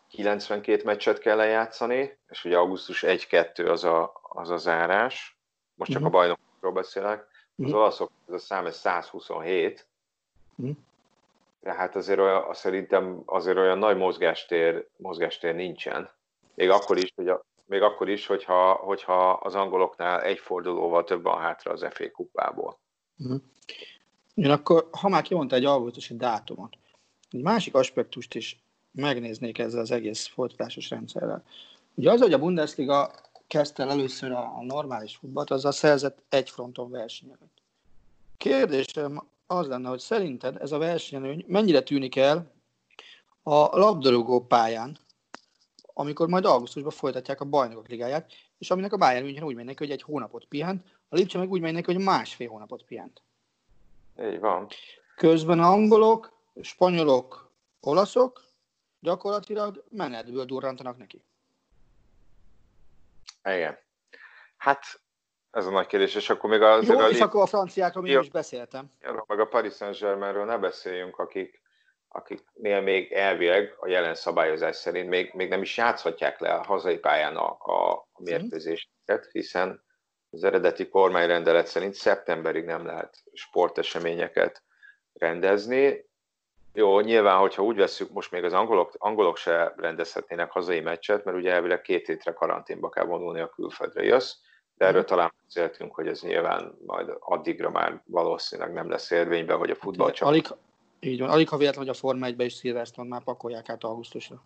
[0.08, 5.36] 92 meccset kell lejátszani, és ugye augusztus 1-2 az a, az a zárás,
[5.74, 6.14] most csak uh-huh.
[6.14, 6.28] a mhm.
[6.28, 7.76] bajnokokról beszélek, az uh-huh.
[7.76, 9.86] olaszok ez a szám ez 127,
[10.56, 10.76] uh-huh.
[11.62, 16.10] tehát azért olyan, szerintem azért olyan nagy mozgástér, mozgástér nincsen.
[16.54, 21.22] Még akkor is, hogy a, még akkor is, hogyha, hogyha az angoloknál egy fordulóval több
[21.22, 22.78] van hátra az FA kupából.
[23.18, 23.40] Uh-huh.
[24.34, 26.76] Én akkor, ha már kimondta egy augusztusi dátumot,
[27.30, 31.44] egy másik aspektust is megnéznék ezzel az egész folytatásos rendszerrel.
[31.94, 33.10] Ugye az, hogy a Bundesliga
[33.46, 37.48] kezdte el először a normális futballt, azzal szerzett egy fronton versenyeket.
[38.36, 42.52] Kérdésem az lenne, hogy szerinted ez a versenyelőny mennyire tűnik el
[43.42, 44.98] a labdarúgó pályán,
[45.94, 49.90] amikor majd augusztusban folytatják a bajnokok ligáját, és aminek a Bayern München úgy mennek, hogy
[49.90, 53.22] egy hónapot pihent, a Lipcse meg úgy mennek, hogy másfél hónapot pihent.
[54.20, 54.68] Így van.
[55.16, 58.44] Közben angolok, spanyolok, olaszok
[59.00, 61.24] gyakorlatilag menetből durrantanak neki.
[63.44, 63.78] Igen.
[64.56, 65.00] Hát
[65.50, 66.88] ez a nagy kérdés, és akkor még az...
[66.88, 68.90] Jó, a és akkor a franciákról még is beszéltem.
[69.00, 71.61] Jó, meg a Paris Saint-Germainről ne beszéljünk, akik,
[72.12, 76.98] akiknél még elvileg a jelen szabályozás szerint még, még nem is játszhatják le a hazai
[76.98, 78.30] pályán a, a, mhm.
[78.30, 79.82] mérkőzéseket, hiszen
[80.30, 84.62] az eredeti kormányrendelet szerint szeptemberig nem lehet sporteseményeket
[85.12, 86.10] rendezni.
[86.74, 91.36] Jó, nyilván, hogyha úgy veszük, most még az angolok, angolok se rendezhetnének hazai meccset, mert
[91.36, 94.34] ugye elvileg két hétre karanténba kell vonulni a külföldre jössz,
[94.76, 99.70] de erről talán beszéltünk, hogy ez nyilván majd addigra már valószínűleg nem lesz érvényben, vagy
[99.70, 100.46] a futball Alig,
[101.04, 104.42] így van, alig ha véletlen, hogy a Forma 1 is Szilveszton már pakolják át augusztusra.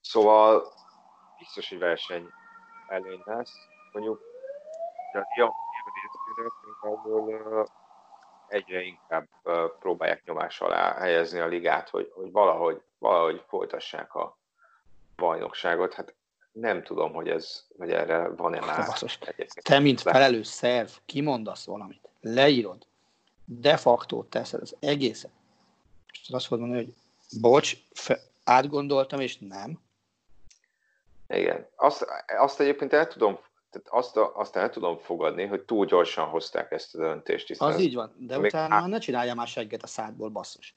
[0.00, 0.72] Szóval
[1.38, 2.28] biztos, hogy verseny
[2.88, 3.52] előny lesz.
[3.92, 4.20] Mondjuk
[5.12, 5.54] de a
[6.80, 7.68] ahol
[8.48, 9.28] egyre inkább
[9.78, 14.38] próbálják nyomás alá helyezni a ligát, hogy, hogy valahogy, valahogy folytassák a
[15.16, 15.94] bajnokságot.
[15.94, 16.14] Hát
[16.52, 18.88] nem tudom, hogy ez, hogy erre van-e már.
[19.62, 22.86] Te, mint felelős szerv, kimondasz valamit, leírod,
[23.60, 25.30] de facto teszed az egészet,
[26.22, 26.94] és azt fogod mondani, hogy
[27.40, 29.80] bocs, fe, átgondoltam, és nem.
[31.28, 31.66] Igen.
[31.76, 32.06] Azt,
[32.38, 33.38] azt egyébként el tudom,
[33.70, 37.60] tehát azt, azt el tudom fogadni, hogy túl gyorsan hozták ezt a döntést.
[37.60, 38.86] Az így van, de utána át...
[38.86, 40.76] ne csinálja már segget a szádból, basszus.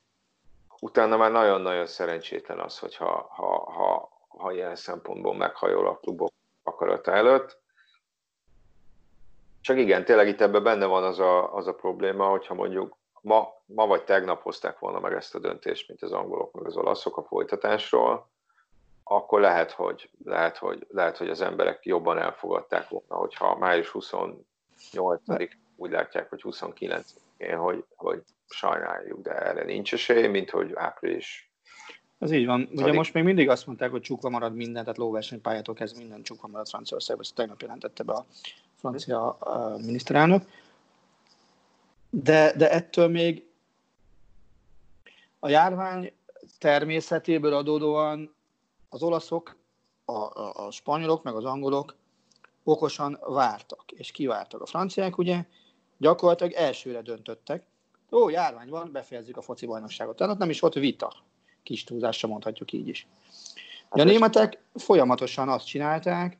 [0.79, 6.31] Utána már nagyon-nagyon szerencsétlen az, hogyha ha, ha, ha ilyen szempontból meghajol a klubok
[6.63, 7.63] akarata előtt.
[9.65, 13.47] Csak igen, tényleg itt ebben benne van az a, az a probléma, hogyha mondjuk ma,
[13.65, 17.17] ma vagy tegnap hozták volna meg ezt a döntést, mint az angolok meg az olaszok
[17.17, 18.29] a folytatásról,
[19.03, 24.43] akkor lehet, hogy, lehet, hogy, lehet, hogy az emberek jobban elfogadták volna, hogyha május 28
[25.75, 31.49] úgy látják, hogy 29-én, hogy, hogy sajnáljuk, de erre nincs esély, mint hogy április
[32.19, 32.69] ez így van.
[32.71, 36.47] Ugye most még mindig azt mondták, hogy csukva marad minden, tehát lóversenypályától kezdve minden csukva
[36.47, 38.25] marad Franciaországban, ezt tegnap jelentette be a
[38.85, 39.37] francia
[39.77, 40.43] miniszterelnök.
[42.09, 43.45] De, de ettől még
[45.39, 46.11] a járvány
[46.59, 48.35] természetéből adódóan
[48.89, 49.55] az olaszok,
[50.05, 51.95] a, a, a spanyolok, meg az angolok
[52.63, 54.61] okosan vártak, és kivártak.
[54.61, 55.45] A franciák ugye
[55.97, 57.65] gyakorlatilag elsőre döntöttek,
[58.11, 60.15] ó, járvány van, befejezzük a foci bajnokságot.
[60.15, 61.13] Tehát nem is volt vita
[61.63, 63.07] kis túlzásra mondhatjuk így is.
[63.89, 66.37] Hát a németek folyamatosan azt csinálták,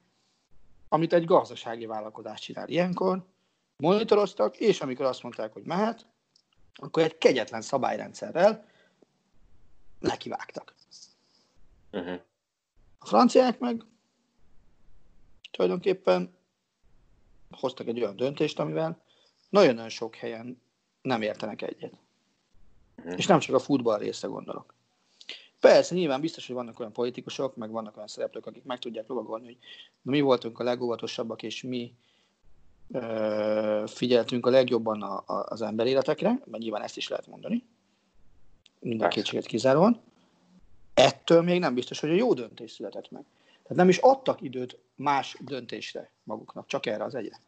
[0.96, 3.26] amit egy gazdasági vállalkozás csinál ilyenkor,
[3.78, 6.06] monitoroztak, és amikor azt mondták, hogy mehet,
[6.76, 8.66] akkor egy kegyetlen szabályrendszerrel
[10.00, 10.76] nekivágtak.
[11.92, 12.20] Uh-huh.
[13.00, 13.84] A franciák meg
[15.52, 16.38] tulajdonképpen
[17.50, 19.04] hoztak egy olyan döntést, amivel
[19.50, 20.62] nagyon-nagyon sok helyen
[21.02, 21.94] nem értenek egyet.
[22.98, 23.14] Uh-huh.
[23.18, 24.74] És nem csak a futball része gondolok.
[25.66, 29.46] Persze, nyilván biztos, hogy vannak olyan politikusok, meg vannak olyan szereplők, akik meg tudják lovagolni,
[29.46, 29.58] hogy
[30.02, 31.94] na, mi voltunk a legóvatosabbak, és mi
[32.92, 37.64] ö, figyeltünk a legjobban a, a, az emberéletekre, mert nyilván ezt is lehet mondani,
[38.80, 40.02] minden kétséget kizáróan.
[40.94, 43.24] Ettől még nem biztos, hogy a jó döntés született meg.
[43.62, 47.40] Tehát nem is adtak időt más döntésre maguknak, csak erre az egyre.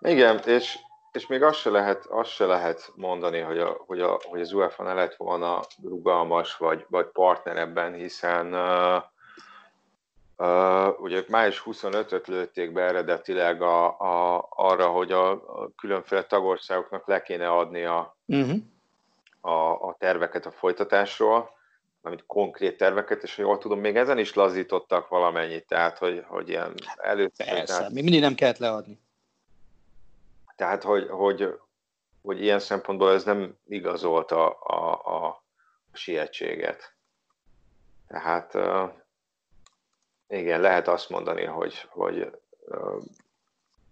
[0.00, 0.78] Igen, és
[1.12, 4.52] és még azt se lehet, azt se lehet mondani, hogy, a, hogy, a, hogy az
[4.52, 9.02] UEFA ne lett volna rugalmas vagy, vagy partner ebben, hiszen uh,
[10.36, 17.06] uh, ugye május 25-öt lőtték be eredetileg a, a, arra, hogy a, a különféle tagországoknak
[17.06, 18.58] le kéne adni a, uh-huh.
[19.40, 21.56] a, a terveket a folytatásról,
[22.02, 26.74] amit konkrét terveket, és jól tudom, még ezen is lazítottak valamennyit, tehát hogy, hogy ilyen
[26.96, 27.36] előtt...
[27.36, 27.92] Persze, tehát...
[27.92, 28.98] még mindig nem kellett leadni.
[30.58, 31.58] Tehát, hogy, hogy,
[32.22, 35.44] hogy ilyen szempontból ez nem igazolta a, a, a
[35.92, 36.94] sietséget.
[38.08, 38.54] Tehát
[40.28, 42.30] igen, lehet azt mondani, hogy, hogy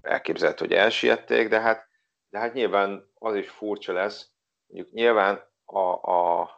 [0.02, 1.88] elképzelhető, hogy elsiették, de hát,
[2.30, 4.28] de hát nyilván az is furcsa lesz,
[4.66, 6.50] mondjuk nyilván a, a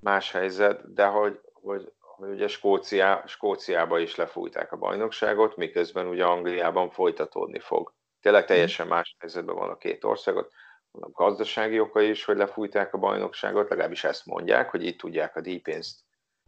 [0.00, 6.24] más helyzet, de hogy, hogy, hogy ugye Skócia, Skóciába is lefújták a bajnokságot, miközben ugye
[6.24, 7.92] Angliában folytatódni fog.
[8.24, 10.52] Tényleg teljesen más helyzetben van a két országot.
[10.90, 15.40] Mondom, gazdasági oka is, hogy lefújták a bajnokságot, legalábbis ezt mondják, hogy így tudják a
[15.40, 16.00] díjpénzt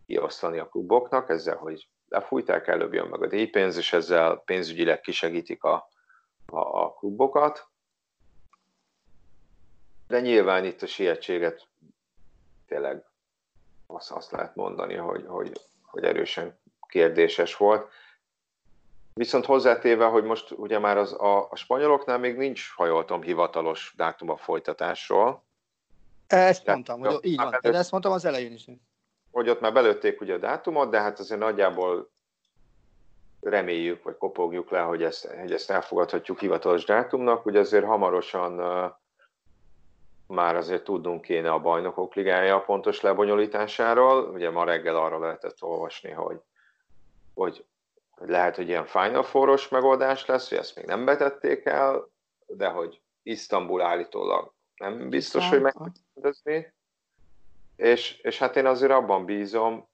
[0.06, 5.64] kiosztani a kluboknak, ezzel, hogy lefújták, előbb jön meg a díjpénz, és ezzel pénzügyileg kisegítik
[5.64, 5.88] a,
[6.46, 7.68] a, a klubokat.
[10.06, 11.68] De nyilván itt a sietséget
[12.66, 13.04] tényleg
[13.86, 16.58] azt, azt lehet mondani, hogy, hogy, hogy erősen
[16.88, 17.92] kérdéses volt.
[19.18, 23.22] Viszont hozzátéve, hogy most ugye már az, a, a spanyoloknál még nincs, ha jól tudom,
[23.22, 25.44] hivatalos dátum a folytatásról.
[26.26, 28.64] Ezt de, mondtam, hogy így van, belőtt, de ezt mondtam az elején is.
[29.30, 32.10] Hogy ott már belőtték ugye a dátumot, de hát azért nagyjából
[33.40, 37.46] reméljük, vagy kopogjuk le, hogy ezt, hogy ezt elfogadhatjuk hivatalos dátumnak.
[37.46, 38.52] Ugye azért hamarosan
[40.26, 44.30] már azért tudnunk kéne a bajnokok ligája pontos lebonyolításáról.
[44.30, 46.40] Ugye ma reggel arra lehetett olvasni, hogy,
[47.34, 47.64] hogy
[48.16, 52.08] lehet, hogy ilyen Final Four-os megoldás lesz, hogy ezt még nem betették el,
[52.46, 56.74] de hogy Isztambul állítólag nem biztos, hogy megrendezni.
[57.76, 59.88] És, és hát én azért abban bízom,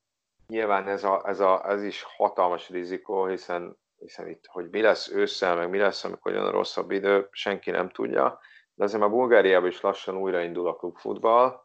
[0.46, 5.08] nyilván ez, a, ez, a, ez is hatalmas rizikó, hiszen, hiszen itt, hogy mi lesz
[5.08, 8.40] ősszel, meg mi lesz, amikor jön a rosszabb idő, senki nem tudja.
[8.74, 11.61] De azért már Bulgáriában is lassan újraindul a klubfutball.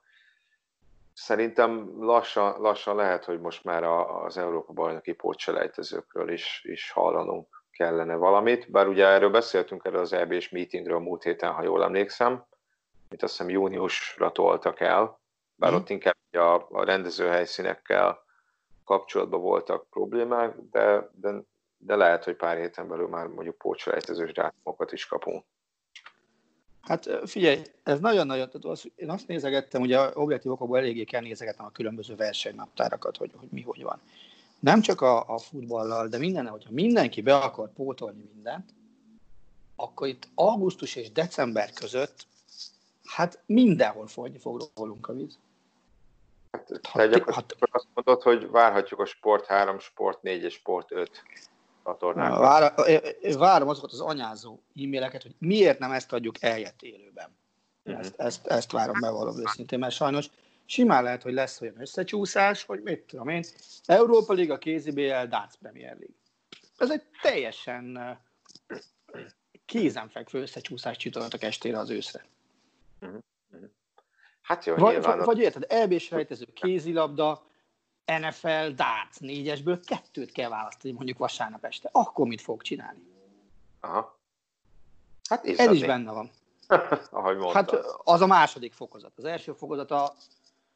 [1.19, 8.15] Szerintem lassan, lassan lehet, hogy most már az Európa bajnoki pótselejtezőkről is, is hallanunk kellene
[8.15, 12.31] valamit, bár ugye erről beszéltünk erről az EB-s meetingről múlt héten, ha jól emlékszem,
[13.07, 15.19] amit azt hiszem júniusra toltak el,
[15.55, 15.75] bár mm.
[15.75, 18.23] ott inkább a, a rendezőhelyszínekkel
[18.83, 21.41] kapcsolatban voltak problémák, de, de,
[21.77, 25.45] de lehet, hogy pár héten belül már mondjuk pócselejtezős dátumokat is kapunk.
[26.87, 28.49] Hát figyelj, ez nagyon-nagyon,
[28.95, 33.61] én azt nézegettem, ugye objektív okokból eléggé kell nézegetnem a különböző versenynaptárakat, hogy, hogy mi
[33.61, 33.99] hogy van.
[34.59, 38.73] Nem csak a, a futballal, de minden, hogyha mindenki be akar pótolni mindent,
[39.75, 42.25] akkor itt augusztus és december között
[43.05, 45.37] hát mindenhol folyni fog rólunk a víz.
[46.51, 50.91] Hát, ha, te ha, azt mondod, hogy várhatjuk a Sport 3, Sport 4 és Sport
[50.91, 51.23] 5
[51.87, 52.39] csatornákat.
[52.39, 52.73] Vár,
[53.37, 57.35] várom azokat az anyázó e-maileket, hogy miért nem ezt adjuk eljött élőben.
[57.89, 57.99] Mm-hmm.
[57.99, 60.29] Ezt, ezt, ezt várom bevallom őszintén, mert sajnos
[60.65, 63.43] simán lehet, hogy lesz olyan összecsúszás, hogy mit tudom én,
[63.85, 66.15] Európa Liga, KZBL, Dánc Premier League.
[66.77, 68.17] Ez egy teljesen
[69.65, 72.25] kézenfekvő összecsúszás csütörtök estére az őszre.
[73.05, 73.17] Mm-hmm.
[74.41, 75.19] Hát jó, vagy, nyilván...
[75.19, 77.46] vagy érted, EB-s rejtező, kézilabda,
[78.07, 81.89] NFL, darts négyesből kettőt kell választani mondjuk vasárnap este.
[81.91, 82.99] Akkor mit fog csinálni?
[83.79, 84.19] Aha.
[85.29, 86.31] Hát Ez is benne van.
[87.11, 87.69] Ahogy mondtad.
[87.69, 89.11] Hát az a második fokozat.
[89.15, 90.15] Az első fokozat a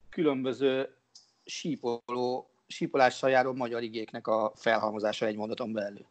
[0.10, 0.96] különböző
[1.46, 6.06] sípoló, sípolással járó magyar igéknek a felhalmozása egy mondaton belül.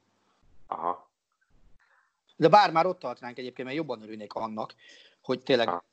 [0.67, 1.09] Aha.
[2.37, 4.75] De bár már ott tartanánk egyébként, mert jobban örülnék annak,
[5.21, 5.85] hogy tényleg Aha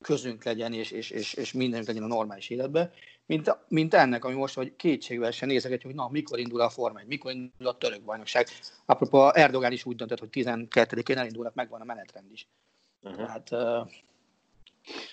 [0.00, 2.92] közünk legyen, és, és, és, és mindenünk legyen a normális életben,
[3.26, 7.00] mint, mint ennek, ami most, hogy kétségvel se nézegetjük, hogy na, mikor indul a Forma
[7.06, 8.46] mikor indul a török bajnokság.
[8.84, 12.48] Apropó, Erdogán is úgy döntött, hogy 12-én elindulnak, megvan a menetrend is.
[13.02, 13.26] Uh-huh.
[13.26, 13.90] Tehát, uh,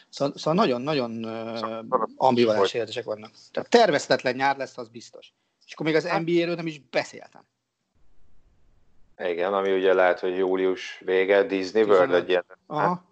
[0.10, 3.32] szóval, szóval nagyon-nagyon uh, ambivalens életesek vannak.
[3.52, 5.34] Tehát terveztetlen nyár lesz, az biztos.
[5.66, 7.44] És akkor még az hát- NBA-ről nem is beszéltem.
[9.18, 12.46] Igen, ami ugye lehet, hogy július vége, Disney World egy ilyen.
[12.68, 13.04] Aha,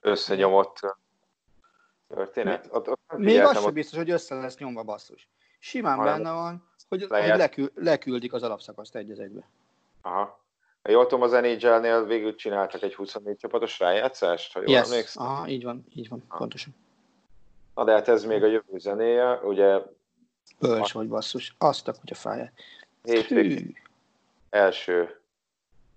[0.00, 0.80] összenyomott
[2.08, 2.68] történet.
[2.70, 5.28] Ott Még az sem biztos, hogy össze lesz nyomva basszus.
[5.58, 9.48] Simán benne van, hogy, hogy lekül, leküldik az alapszakaszt egy az egybe.
[10.02, 10.46] Aha.
[10.82, 14.86] Jól tudom, az NHL-nél végül csináltak egy 24 csapatos rájátszást, ha jól yes.
[14.86, 15.26] emlékszem.
[15.26, 16.38] Aha, így van, így van, Aha.
[16.38, 16.74] pontosan.
[17.74, 19.82] Na de hát ez még a jövő zenéje, ugye...
[20.58, 22.52] Bölcs vagy basszus, azt a kutyafáját.
[23.02, 23.82] Hétvég
[24.50, 25.20] első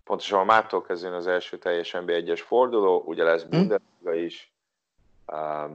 [0.03, 3.49] pontosan a mától kezdően az első teljes NB1-es forduló, ugye lesz hm.
[3.49, 4.53] Bundesliga is,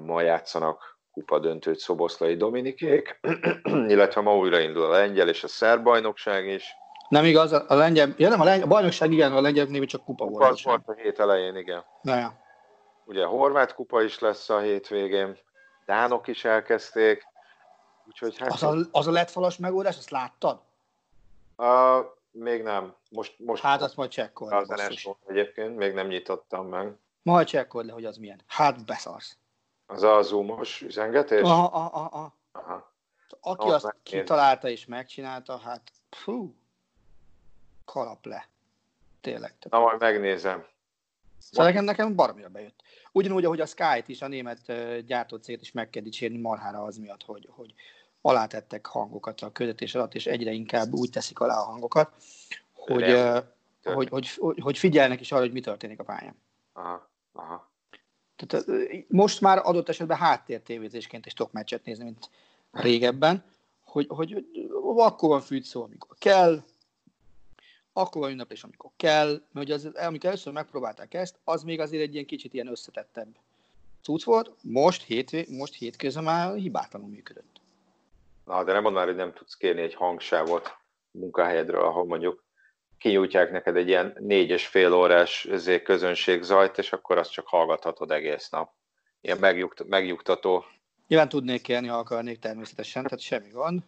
[0.05, 3.21] ma játszanak kupa döntőt Szoboszlai Dominikék,
[3.93, 6.65] illetve ma újraindul a lengyel és a szerb bajnokság is.
[7.09, 10.05] Nem igaz, a lengyel, ja nem, a, lengyel, a bajnokság igen, a lengyel név csak
[10.05, 10.55] kupa volt.
[10.55, 11.85] Kupa volt a hét elején, igen.
[12.03, 12.41] Na, ja.
[13.05, 15.39] Ugye a horvát kupa is lesz a hétvégén,
[15.87, 17.27] Dánok is elkezdték,
[18.07, 18.53] úgyhogy hát...
[18.53, 20.61] Az a, az a lett falas megoldás, azt láttad?
[21.57, 21.67] Uh,
[22.31, 22.95] még nem.
[23.11, 24.53] Most, most hát azt majd csekkold.
[24.53, 26.93] Az egyébként, még nem nyitottam meg.
[27.23, 28.41] Majd csekkold le, hogy az milyen.
[28.47, 29.37] Hát beszarsz.
[29.87, 31.43] Az a zoomos üzengetés?
[31.43, 32.37] Aha, aha, aha.
[32.53, 32.95] aha.
[33.41, 36.55] Aki no, azt kitalálta és megcsinálta, hát fú,
[37.85, 38.49] kalap le.
[39.21, 39.55] Tényleg.
[39.71, 40.67] Na majd megnézem.
[41.39, 42.83] Szóval nekem, nekem baromira bejött.
[43.13, 44.73] Ugyanúgy, ahogy a Sky-t is, a német
[45.07, 47.75] gyártócéget is meg kell dicsérni marhára az miatt, hogy, hogy
[48.21, 52.13] alátettek hangokat a közvetés alatt, és egyre inkább úgy teszik alá a hangokat,
[52.73, 53.03] hogy,
[53.83, 56.43] hogy, hogy, hogy, hogy figyelnek is arra, hogy mi történik a pályán.
[56.73, 57.71] Aha, aha.
[58.37, 58.67] Tehát,
[59.09, 62.31] most már adott esetben háttértévézésként is tudok meccset nézni, mint
[62.71, 63.45] régebben,
[63.85, 64.47] hogy, hogy
[64.97, 66.63] akkor van fűtszó, amikor kell,
[67.93, 72.03] akkor van ünneplés, amikor kell, mert ugye az, amikor először megpróbálták ezt, az még azért
[72.03, 73.37] egy ilyen kicsit ilyen összetettebb
[74.03, 77.61] cucc volt, most, hétvé, most hétközben már hibátlanul működött.
[78.45, 80.77] Na, de nem mondd már, hogy nem tudsz kérni egy hangsávot
[81.11, 82.43] munkahelyedről, ahol mondjuk
[82.99, 85.49] kinyújtják neked egy ilyen négy fél órás
[85.85, 88.73] közönség zajt, és akkor azt csak hallgathatod egész nap.
[89.21, 90.65] Ilyen megjukt, megnyugtató.
[91.09, 93.83] Nyilván tudnék kérni, ha akarnék természetesen, tehát semmi gond.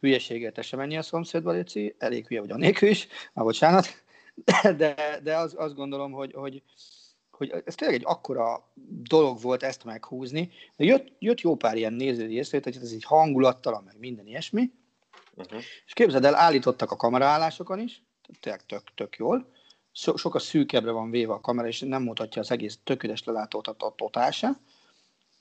[0.00, 4.04] hülyeséget se menjen a szomszédba, Léci, elég hülye vagy a nélkül is, már bocsánat,
[4.76, 6.62] de, de, az, azt gondolom, hogy, hogy,
[7.30, 8.72] hogy ez tényleg egy akkora
[9.08, 13.04] dolog volt ezt meghúzni, de jött, jött jó pár ilyen nézői észrevét, hogy ez egy
[13.04, 14.70] hangulattal, meg minden ilyesmi,
[15.34, 15.62] uh-huh.
[15.86, 18.02] és képzeld el, állítottak a kameraállásokon is,
[18.40, 19.52] tényleg tök, tök jól,
[19.92, 23.94] so, sokkal szűkebbre van véve a kamera, és nem mutatja az egész tökéletes lelátót a
[23.96, 24.32] totál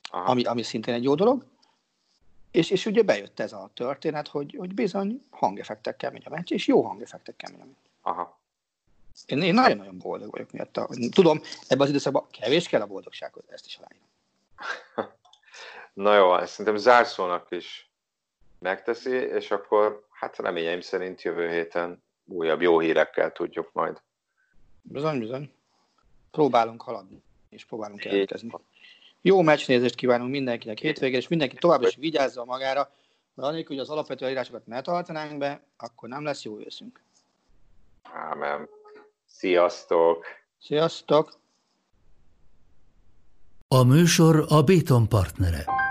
[0.09, 1.45] ami, ami szintén egy jó dolog.
[2.51, 6.67] És, és ugye bejött ez a történet, hogy, hogy bizony hangeffektekkel megy a meccs, és
[6.67, 7.91] jó hangeffektekkel megy a meccs.
[8.01, 8.39] Aha.
[9.25, 10.79] Én, én nagyon-nagyon boldog vagyok miatt.
[11.11, 14.07] Tudom, ebben az időszakban kevés kell a boldogsághoz, ezt is aláírom.
[15.93, 17.91] Na jó, ezt szerintem zárszónak is
[18.59, 24.01] megteszi, és akkor hát reményeim szerint jövő héten újabb jó hírekkel tudjuk majd.
[24.81, 25.51] Bizony, bizony.
[26.31, 28.51] Próbálunk haladni, és próbálunk jelentkezni.
[29.21, 32.91] Jó meccsnézést kívánunk mindenkinek hétvégén, és mindenki továbbra is vigyázza magára,
[33.33, 37.01] mert anélkül, hogy az alapvető írásokat ne tartanánk be, akkor nem lesz jó őszünk.
[38.01, 38.69] Ámen.
[39.25, 40.25] Sziasztok!
[40.59, 41.39] Sziasztok!
[43.67, 45.82] A műsor a Béton partnere.